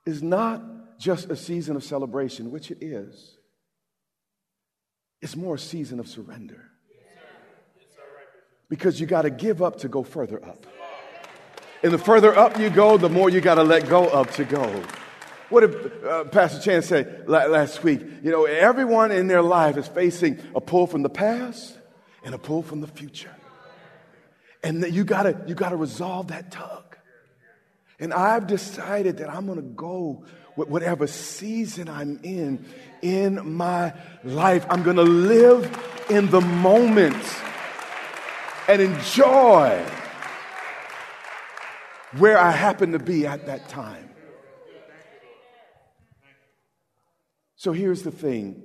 is 0.05 0.23
not 0.23 0.61
just 0.99 1.29
a 1.29 1.35
season 1.35 1.75
of 1.75 1.83
celebration, 1.83 2.51
which 2.51 2.71
it 2.71 2.79
is, 2.81 3.37
it's 5.21 5.35
more 5.35 5.55
a 5.55 5.59
season 5.59 5.99
of 5.99 6.07
surrender. 6.07 6.65
Because 8.69 8.99
you 8.99 9.07
got 9.07 9.23
to 9.23 9.29
give 9.29 9.61
up 9.61 9.79
to 9.79 9.87
go 9.87 10.03
further 10.03 10.43
up. 10.45 10.65
And 11.81 11.91
the 11.91 11.97
further 11.97 12.37
up 12.37 12.59
you 12.59 12.69
go, 12.69 12.97
the 12.97 13.09
more 13.09 13.29
you 13.29 13.41
got 13.41 13.55
to 13.55 13.63
let 13.63 13.87
go 13.87 14.07
of 14.07 14.29
to 14.35 14.45
go. 14.45 14.83
What 15.49 15.61
did 15.61 16.03
uh, 16.05 16.25
Pastor 16.25 16.61
Chan 16.61 16.83
say 16.83 17.07
last 17.25 17.83
week? 17.83 18.01
You 18.21 18.31
know, 18.31 18.45
everyone 18.45 19.11
in 19.11 19.27
their 19.27 19.41
life 19.41 19.77
is 19.77 19.87
facing 19.87 20.39
a 20.55 20.61
pull 20.61 20.85
from 20.85 21.01
the 21.01 21.09
past 21.09 21.75
and 22.23 22.35
a 22.35 22.37
pull 22.37 22.61
from 22.61 22.81
the 22.81 22.87
future. 22.87 23.35
And 24.63 24.85
you 24.93 25.03
gotta, 25.03 25.41
you 25.47 25.55
gotta 25.55 25.77
resolve 25.77 26.27
that 26.27 26.51
tug. 26.51 26.88
And 27.99 28.13
I've 28.13 28.47
decided 28.47 29.17
that 29.17 29.29
I'm 29.29 29.47
gonna 29.47 29.61
go 29.61 30.25
with 30.55 30.69
whatever 30.69 31.07
season 31.07 31.89
I'm 31.89 32.19
in 32.23 32.65
in 33.01 33.55
my 33.55 33.93
life. 34.23 34.65
I'm 34.69 34.83
gonna 34.83 35.01
live 35.01 36.05
in 36.09 36.29
the 36.29 36.41
moment 36.41 37.23
and 38.67 38.81
enjoy 38.81 39.85
where 42.17 42.37
I 42.37 42.51
happen 42.51 42.93
to 42.93 42.99
be 42.99 43.27
at 43.27 43.45
that 43.47 43.69
time. 43.69 44.09
So 47.55 47.73
here's 47.73 48.03
the 48.03 48.11
thing 48.11 48.63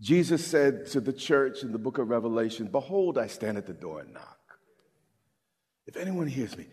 Jesus 0.00 0.46
said 0.46 0.86
to 0.88 1.00
the 1.00 1.12
church 1.12 1.62
in 1.62 1.72
the 1.72 1.78
book 1.78 1.98
of 1.98 2.08
Revelation, 2.08 2.66
Behold, 2.66 3.18
I 3.18 3.26
stand 3.26 3.58
at 3.58 3.66
the 3.66 3.72
door 3.72 4.00
and 4.00 4.12
knock. 4.12 4.38
If 5.86 5.96
anyone 5.96 6.26
hears 6.26 6.56
me, 6.56 6.66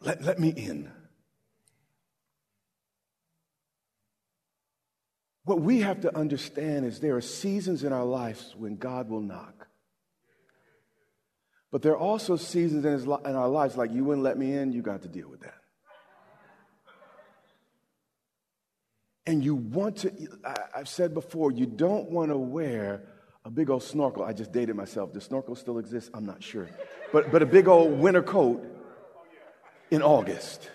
let, 0.00 0.22
let 0.22 0.38
me 0.38 0.48
in. 0.48 0.90
What 5.44 5.60
we 5.60 5.80
have 5.80 6.00
to 6.00 6.16
understand 6.16 6.84
is 6.86 6.98
there 6.98 7.16
are 7.16 7.20
seasons 7.20 7.84
in 7.84 7.92
our 7.92 8.04
lives 8.04 8.54
when 8.56 8.76
God 8.76 9.08
will 9.08 9.20
knock. 9.20 9.68
But 11.70 11.82
there 11.82 11.92
are 11.92 11.98
also 11.98 12.36
seasons 12.36 12.84
in, 12.84 12.92
his, 12.92 13.04
in 13.04 13.10
our 13.10 13.48
lives 13.48 13.76
like 13.76 13.92
you 13.92 14.04
wouldn't 14.04 14.24
let 14.24 14.38
me 14.38 14.54
in, 14.54 14.72
you 14.72 14.82
got 14.82 15.02
to 15.02 15.08
deal 15.08 15.28
with 15.28 15.40
that. 15.40 15.54
And 19.26 19.44
you 19.44 19.56
want 19.56 19.98
to, 19.98 20.12
I've 20.74 20.88
said 20.88 21.14
before, 21.14 21.52
you 21.52 21.66
don't 21.66 22.10
want 22.10 22.30
to 22.30 22.36
wear 22.36 23.02
a 23.44 23.50
big 23.50 23.70
old 23.70 23.82
snorkel. 23.82 24.24
I 24.24 24.32
just 24.32 24.52
dated 24.52 24.74
myself. 24.74 25.12
Does 25.12 25.24
snorkel 25.24 25.54
still 25.54 25.78
exist? 25.78 26.10
I'm 26.12 26.26
not 26.26 26.42
sure. 26.42 26.68
But, 27.12 27.30
but 27.30 27.42
a 27.42 27.46
big 27.46 27.68
old 27.68 27.98
winter 27.98 28.22
coat 28.22 28.64
in 29.90 30.02
August. 30.02 30.70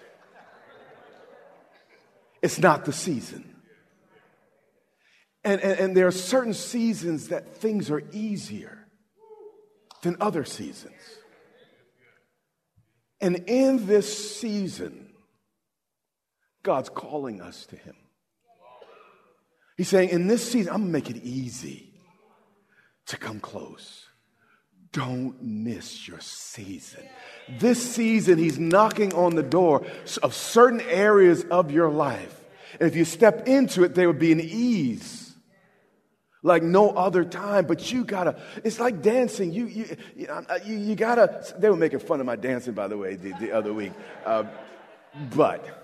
It's 2.42 2.60
not 2.60 2.86
the 2.86 2.94
season. 2.94 3.56
And, 5.44 5.60
and, 5.62 5.80
and 5.80 5.98
there 5.98 6.08
are 6.08 6.12
certain 6.12 6.54
seasons 6.54 7.30
that 7.30 7.56
things 7.58 7.90
are 7.90 8.04
easier 8.12 8.88
than 10.02 10.18
other 10.20 10.44
seasons. 10.46 10.94
And 13.20 13.36
in 13.48 13.86
this 13.86 14.38
season, 14.40 15.10
God's 16.64 16.90
calling 16.90 17.42
us 17.42 17.66
to 17.68 17.76
Him. 17.76 17.96
He's 19.78 19.88
saying, 19.88 20.10
in 20.10 20.28
this 20.28 20.50
season, 20.50 20.74
I'm 20.74 20.86
to 20.86 20.92
make 20.92 21.10
it 21.10 21.18
easy 21.18 21.94
to 23.08 23.18
come 23.18 23.40
close. 23.40 24.08
Don't 24.94 25.42
miss 25.42 26.08
your 26.08 26.20
season. 26.20 27.04
This 27.48 27.82
season, 27.82 28.38
He's 28.38 28.60
knocking 28.60 29.14
on 29.14 29.36
the 29.36 29.44
door 29.44 29.86
of 30.22 30.34
certain 30.34 30.82
areas 30.82 31.46
of 31.46 31.72
your 31.72 31.90
life. 31.90 32.42
And 32.80 32.90
if 32.90 32.96
you 32.96 33.06
step 33.06 33.48
into 33.48 33.84
it, 33.84 33.96
there 33.96 34.08
would 34.08 34.20
be 34.20 34.32
an 34.32 34.42
ease 34.42 35.34
like 36.44 36.64
no 36.64 36.90
other 36.90 37.24
time. 37.24 37.66
But 37.68 37.92
you 37.92 38.04
gotta, 38.04 38.42
it's 38.64 38.80
like 38.80 39.02
dancing. 39.02 39.52
You, 39.52 39.66
you, 39.68 39.98
you, 40.16 40.28
you, 40.66 40.96
gotta, 40.96 41.44
they 41.58 41.70
were 41.70 41.78
making 41.78 42.00
fun 42.00 42.20
of 42.20 42.26
my 42.26 42.36
dancing, 42.36 42.74
by 42.74 42.88
the 42.88 42.98
way, 42.98 43.16
the, 43.16 43.34
the 43.40 43.52
other 43.52 43.74
week. 43.74 43.94
Uh, 44.26 44.46
but, 45.36 45.78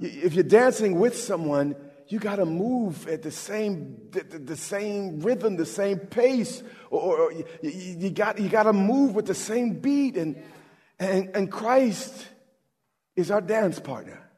if 0.00 0.34
you're 0.34 0.42
dancing 0.42 0.98
with 0.98 1.16
someone, 1.16 1.76
you 2.12 2.18
got 2.18 2.36
to 2.36 2.44
move 2.44 3.08
at 3.08 3.22
the 3.22 3.30
same, 3.30 3.96
the, 4.10 4.22
the, 4.38 4.56
same 4.56 5.20
rhythm, 5.20 5.56
the 5.56 5.64
same 5.64 5.98
pace, 5.98 6.62
or, 6.90 7.18
or 7.18 7.32
you, 7.32 7.46
you, 7.62 8.10
got, 8.10 8.38
you 8.38 8.50
got 8.50 8.64
to 8.64 8.74
move 8.74 9.14
with 9.14 9.24
the 9.24 9.34
same 9.34 9.78
beat. 9.80 10.18
And, 10.18 10.42
and, 10.98 11.34
and 11.34 11.50
Christ 11.50 12.28
is 13.16 13.30
our 13.30 13.40
dance 13.40 13.80
partner. 13.80 14.28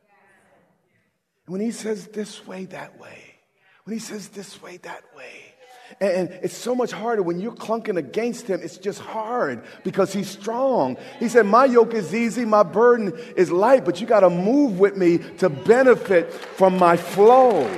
When 1.47 1.61
he 1.61 1.73
says 1.73 2.07
this 2.07 2.47
way, 2.47 2.67
that 2.67 3.01
way, 3.01 3.41
when 3.83 3.95
he 3.95 4.01
says 4.01 4.29
this 4.29 4.63
way, 4.63 4.77
that 4.77 5.03
way, 5.17 5.54
and 6.01 6.31
it's 6.43 6.57
so 6.57 6.75
much 6.75 6.93
harder 6.93 7.23
when 7.23 7.39
you're 7.39 7.53
clunking 7.53 7.97
against 7.97 8.47
him. 8.47 8.61
It's 8.63 8.79
just 8.79 9.01
hard 9.01 9.65
because 9.85 10.13
he's 10.13 10.29
strong. 10.29 10.97
He 11.19 11.29
said, 11.29 11.47
My 11.47 11.65
yoke 11.65 11.95
is 11.95 12.15
easy, 12.15 12.45
my 12.45 12.63
burden 12.63 13.13
is 13.37 13.51
light, 13.51 13.85
but 13.85 14.01
you 14.01 14.07
got 14.07 14.21
to 14.21 14.31
move 14.31 14.79
with 14.79 14.97
me 14.97 15.19
to 15.39 15.49
benefit 15.49 16.33
from 16.33 16.79
my 16.79 16.97
flow. 16.97 17.69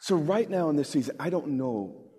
So, 0.00 0.16
right 0.16 0.50
now 0.50 0.70
in 0.70 0.76
this 0.76 0.88
season, 0.88 1.14
I 1.20 1.30
don't 1.30 1.50
know 1.50 2.10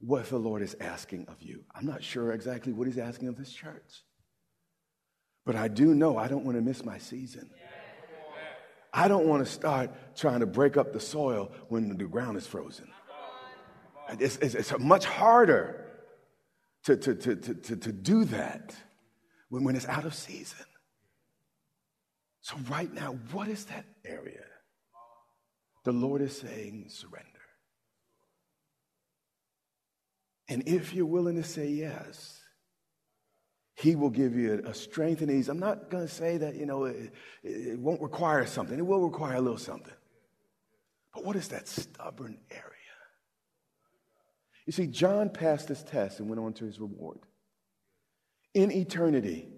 what 0.00 0.28
the 0.28 0.38
Lord 0.38 0.62
is 0.62 0.76
asking 0.80 1.26
of 1.28 1.40
you. 1.40 1.64
I'm 1.74 1.86
not 1.86 2.02
sure 2.02 2.32
exactly 2.32 2.72
what 2.72 2.86
he's 2.86 2.98
asking 2.98 3.28
of 3.28 3.36
this 3.36 3.52
church. 3.52 4.02
But 5.46 5.56
I 5.56 5.68
do 5.68 5.94
know 5.94 6.16
I 6.16 6.28
don't 6.28 6.44
want 6.44 6.56
to 6.56 6.62
miss 6.62 6.84
my 6.84 6.98
season. 6.98 7.50
I 8.96 9.08
don't 9.08 9.26
want 9.26 9.44
to 9.44 9.50
start 9.50 9.90
trying 10.16 10.40
to 10.40 10.46
break 10.46 10.76
up 10.76 10.92
the 10.92 11.00
soil 11.00 11.50
when 11.68 11.88
the 11.88 12.04
ground 12.04 12.36
is 12.36 12.46
frozen. 12.46 12.88
It's, 14.20 14.36
it's, 14.36 14.54
it's 14.54 14.78
much 14.78 15.04
harder 15.04 15.84
to, 16.84 16.96
to, 16.96 17.14
to, 17.14 17.36
to, 17.36 17.76
to 17.76 17.92
do 17.92 18.24
that 18.26 18.74
when, 19.48 19.64
when 19.64 19.74
it's 19.74 19.88
out 19.88 20.04
of 20.04 20.14
season. 20.14 20.64
So, 22.42 22.56
right 22.68 22.92
now, 22.92 23.18
what 23.32 23.48
is 23.48 23.64
that 23.66 23.84
area? 24.04 24.44
The 25.84 25.92
Lord 25.92 26.22
is 26.22 26.38
saying, 26.38 26.86
surrender. 26.88 27.28
And 30.48 30.68
if 30.68 30.94
you're 30.94 31.06
willing 31.06 31.36
to 31.36 31.42
say 31.42 31.68
yes, 31.68 32.33
he 33.74 33.96
will 33.96 34.10
give 34.10 34.36
you 34.36 34.62
a, 34.64 34.72
strength 34.72 35.20
and 35.20 35.30
ease. 35.30 35.48
I'm 35.48 35.58
not 35.58 35.90
going 35.90 36.06
to 36.06 36.12
say 36.12 36.36
that, 36.38 36.54
you 36.54 36.64
know, 36.64 36.84
it, 36.84 37.12
it 37.42 37.78
won't 37.78 38.00
require 38.00 38.46
something. 38.46 38.78
It 38.78 38.86
will 38.86 39.00
require 39.00 39.34
a 39.34 39.40
little 39.40 39.58
something. 39.58 39.92
But 41.12 41.24
what 41.24 41.36
is 41.36 41.48
that 41.48 41.66
stubborn 41.66 42.38
area? 42.50 42.64
You 44.66 44.72
see, 44.72 44.86
John 44.86 45.28
passed 45.28 45.68
this 45.68 45.82
test 45.82 46.20
and 46.20 46.28
went 46.28 46.40
on 46.40 46.52
to 46.54 46.64
his 46.64 46.80
reward. 46.80 47.18
In 48.54 48.70
eternity, 48.70 49.48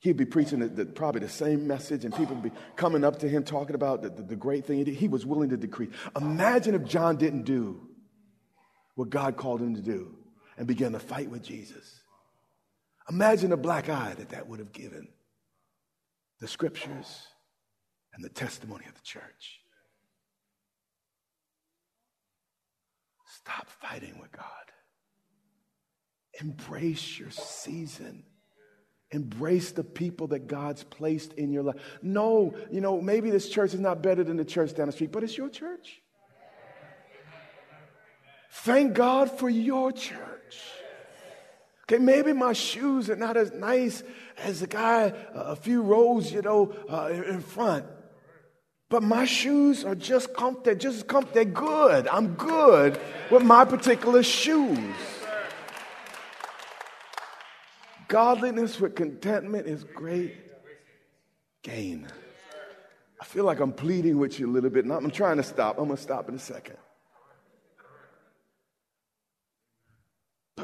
he'd 0.00 0.16
be 0.16 0.24
preaching 0.24 0.60
the, 0.60 0.68
the, 0.68 0.86
probably 0.86 1.20
the 1.20 1.28
same 1.28 1.66
message, 1.66 2.04
and 2.04 2.14
people 2.14 2.34
would 2.34 2.42
be 2.42 2.58
coming 2.76 3.04
up 3.04 3.18
to 3.20 3.28
him 3.28 3.44
talking 3.44 3.74
about 3.74 4.02
the, 4.02 4.08
the, 4.08 4.22
the 4.22 4.36
great 4.36 4.64
thing 4.64 4.78
he 4.78 4.84
did. 4.84 4.94
He 4.94 5.08
was 5.08 5.26
willing 5.26 5.50
to 5.50 5.56
decree. 5.56 5.90
Imagine 6.16 6.74
if 6.74 6.84
John 6.84 7.16
didn't 7.16 7.42
do 7.42 7.88
what 8.94 9.10
God 9.10 9.36
called 9.36 9.60
him 9.60 9.74
to 9.74 9.82
do 9.82 10.16
and 10.56 10.66
began 10.66 10.92
to 10.92 10.98
fight 10.98 11.30
with 11.30 11.42
Jesus. 11.42 12.00
Imagine 13.10 13.50
the 13.50 13.56
black 13.56 13.88
eye 13.88 14.14
that 14.16 14.30
that 14.30 14.48
would 14.48 14.58
have 14.58 14.72
given 14.72 15.08
the 16.40 16.48
scriptures 16.48 17.26
and 18.14 18.24
the 18.24 18.30
testimony 18.30 18.86
of 18.86 18.94
the 18.94 19.02
church. 19.02 19.60
Stop 23.38 23.68
fighting 23.68 24.18
with 24.20 24.32
God. 24.32 24.44
Embrace 26.40 27.18
your 27.18 27.30
season. 27.30 28.24
Embrace 29.10 29.72
the 29.72 29.84
people 29.84 30.28
that 30.28 30.46
God's 30.46 30.82
placed 30.82 31.34
in 31.34 31.52
your 31.52 31.62
life. 31.62 31.76
No, 32.02 32.54
you 32.70 32.80
know, 32.80 33.00
maybe 33.00 33.30
this 33.30 33.48
church 33.48 33.74
is 33.74 33.80
not 33.80 34.02
better 34.02 34.24
than 34.24 34.36
the 34.36 34.44
church 34.44 34.74
down 34.74 34.86
the 34.86 34.92
street, 34.92 35.12
but 35.12 35.22
it's 35.22 35.36
your 35.36 35.50
church. 35.50 36.00
Thank 38.50 38.94
God 38.94 39.30
for 39.30 39.48
your 39.48 39.92
church. 39.92 40.60
Okay, 41.84 42.02
maybe 42.02 42.32
my 42.32 42.54
shoes 42.54 43.10
are 43.10 43.16
not 43.16 43.36
as 43.36 43.52
nice 43.52 44.02
as 44.38 44.60
the 44.60 44.66
guy 44.66 45.12
a 45.34 45.54
few 45.54 45.82
rows, 45.82 46.32
you 46.32 46.40
know, 46.40 46.74
uh, 46.88 47.10
in 47.12 47.40
front. 47.40 47.84
But 48.88 49.02
my 49.02 49.26
shoes 49.26 49.84
are 49.84 49.94
just 49.94 50.34
comfy, 50.34 50.60
they're 50.64 50.74
just 50.74 51.06
comfy, 51.06 51.30
they're 51.34 51.44
good. 51.44 52.08
I'm 52.08 52.34
good 52.34 52.98
with 53.30 53.42
my 53.42 53.64
particular 53.64 54.22
shoes. 54.22 54.78
Godliness 58.08 58.80
with 58.80 58.94
contentment 58.94 59.66
is 59.66 59.84
great 59.84 60.36
gain. 61.62 62.06
I 63.20 63.24
feel 63.24 63.44
like 63.44 63.60
I'm 63.60 63.72
pleading 63.72 64.18
with 64.18 64.38
you 64.38 64.48
a 64.48 64.52
little 64.52 64.70
bit, 64.70 64.84
I'm 64.84 65.10
trying 65.10 65.38
to 65.38 65.42
stop. 65.42 65.78
I'm 65.78 65.86
going 65.86 65.96
to 65.96 66.02
stop 66.02 66.28
in 66.28 66.36
a 66.36 66.38
second. 66.38 66.76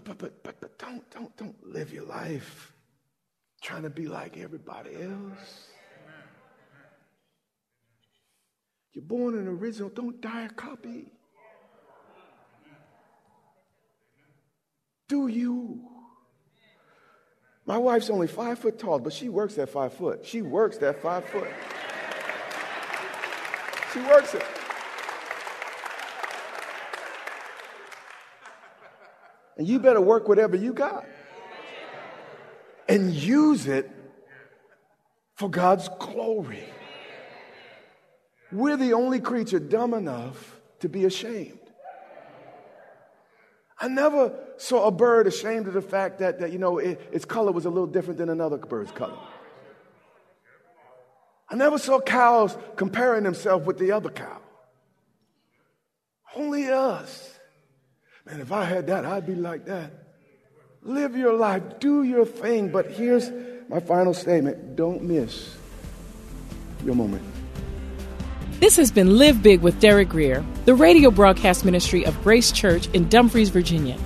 But, 0.03 0.19
but, 0.19 0.43
but, 0.43 0.43
but, 0.43 0.61
but 0.61 0.79
don't, 0.79 1.11
don't, 1.11 1.37
don't 1.37 1.67
live 1.67 1.93
your 1.93 2.05
life 2.05 2.73
trying 3.61 3.83
to 3.83 3.91
be 3.91 4.07
like 4.07 4.39
everybody 4.39 4.95
else. 4.95 5.69
You're 8.95 9.05
born 9.05 9.37
an 9.37 9.47
original, 9.47 9.91
don't 9.91 10.19
die 10.23 10.47
a 10.47 10.49
copy. 10.49 11.13
Do 15.07 15.29
you? 15.29 15.87
My 17.67 17.77
wife's 17.77 18.09
only 18.09 18.27
five 18.27 18.59
foot 18.59 18.79
tall, 18.79 19.01
but 19.01 19.13
she 19.13 19.29
works 19.29 19.59
at 19.59 19.69
five 19.69 19.93
foot. 19.93 20.25
She 20.25 20.41
works 20.41 20.79
at 20.79 21.03
five 21.03 21.27
foot. 21.27 21.49
She 23.93 24.01
works 24.01 24.35
it. 24.35 24.60
And 29.61 29.69
you 29.69 29.79
better 29.79 30.01
work 30.01 30.27
whatever 30.27 30.57
you 30.57 30.73
got 30.73 31.05
and 32.89 33.13
use 33.13 33.67
it 33.67 33.91
for 35.35 35.51
God's 35.51 35.87
glory. 35.99 36.65
We're 38.51 38.79
the 38.79 38.95
only 38.95 39.21
creature 39.21 39.59
dumb 39.59 39.93
enough 39.93 40.59
to 40.79 40.89
be 40.89 41.05
ashamed. 41.05 41.59
I 43.79 43.89
never 43.89 44.33
saw 44.57 44.87
a 44.87 44.91
bird 44.91 45.27
ashamed 45.27 45.67
of 45.69 45.75
the 45.75 45.83
fact 45.83 46.21
that, 46.21 46.41
that 46.41 46.53
you 46.53 46.59
know, 46.59 46.79
it, 46.79 46.99
its 47.13 47.27
color 47.27 47.53
was 47.53 47.67
a 47.67 47.69
little 47.69 47.87
different 47.87 48.17
than 48.17 48.31
another 48.31 48.57
bird's 48.57 48.93
color. 48.93 49.19
I 51.51 51.55
never 51.55 51.77
saw 51.77 52.01
cows 52.01 52.57
comparing 52.77 53.25
themselves 53.25 53.67
with 53.67 53.79
the 53.79 53.93
other 53.93 54.09
cow. 54.09 54.41
Only 56.35 56.71
us. 56.71 57.30
Man, 58.31 58.41
if 58.41 58.53
I 58.53 58.65
had 58.65 58.87
that, 58.87 59.05
I'd 59.05 59.27
be 59.27 59.35
like 59.35 59.65
that. 59.65 59.91
Live 60.83 61.17
your 61.17 61.33
life, 61.33 61.81
do 61.81 62.05
your 62.05 62.25
thing. 62.25 62.71
But 62.71 62.87
here's 62.87 63.29
my 63.69 63.81
final 63.81 64.15
statement 64.15 64.77
don't 64.77 65.03
miss 65.03 65.57
your 66.85 66.95
moment. 66.95 67.25
This 68.61 68.77
has 68.77 68.93
been 68.93 69.19
Live 69.19 69.43
Big 69.43 69.63
with 69.63 69.81
Derek 69.81 70.11
Grier, 70.11 70.45
the 70.65 70.75
radio 70.75 71.11
broadcast 71.11 71.65
ministry 71.65 72.07
of 72.07 72.23
Grace 72.23 72.53
Church 72.53 72.87
in 72.93 73.09
Dumfries, 73.09 73.49
Virginia. 73.49 73.99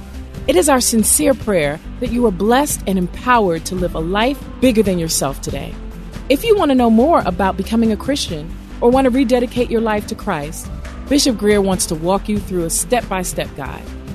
It 0.46 0.56
is 0.56 0.70
our 0.70 0.80
sincere 0.80 1.34
prayer 1.34 1.78
that 2.00 2.10
you 2.10 2.24
are 2.26 2.32
blessed 2.32 2.82
and 2.86 2.96
empowered 2.96 3.66
to 3.66 3.74
live 3.74 3.94
a 3.94 4.00
life 4.00 4.42
bigger 4.60 4.82
than 4.82 4.98
yourself 4.98 5.42
today. 5.42 5.74
If 6.30 6.44
you 6.44 6.56
want 6.56 6.70
to 6.70 6.74
know 6.74 6.90
more 6.90 7.22
about 7.26 7.58
becoming 7.58 7.92
a 7.92 7.96
Christian 7.96 8.50
or 8.80 8.90
want 8.90 9.04
to 9.04 9.10
rededicate 9.10 9.70
your 9.70 9.82
life 9.82 10.06
to 10.06 10.14
Christ, 10.14 10.70
Bishop 11.10 11.36
Grier 11.36 11.60
wants 11.60 11.84
to 11.86 11.94
walk 11.94 12.26
you 12.26 12.38
through 12.38 12.64
a 12.64 12.70
step 12.70 13.06
by 13.10 13.20
step 13.20 13.54
guide. 13.54 13.84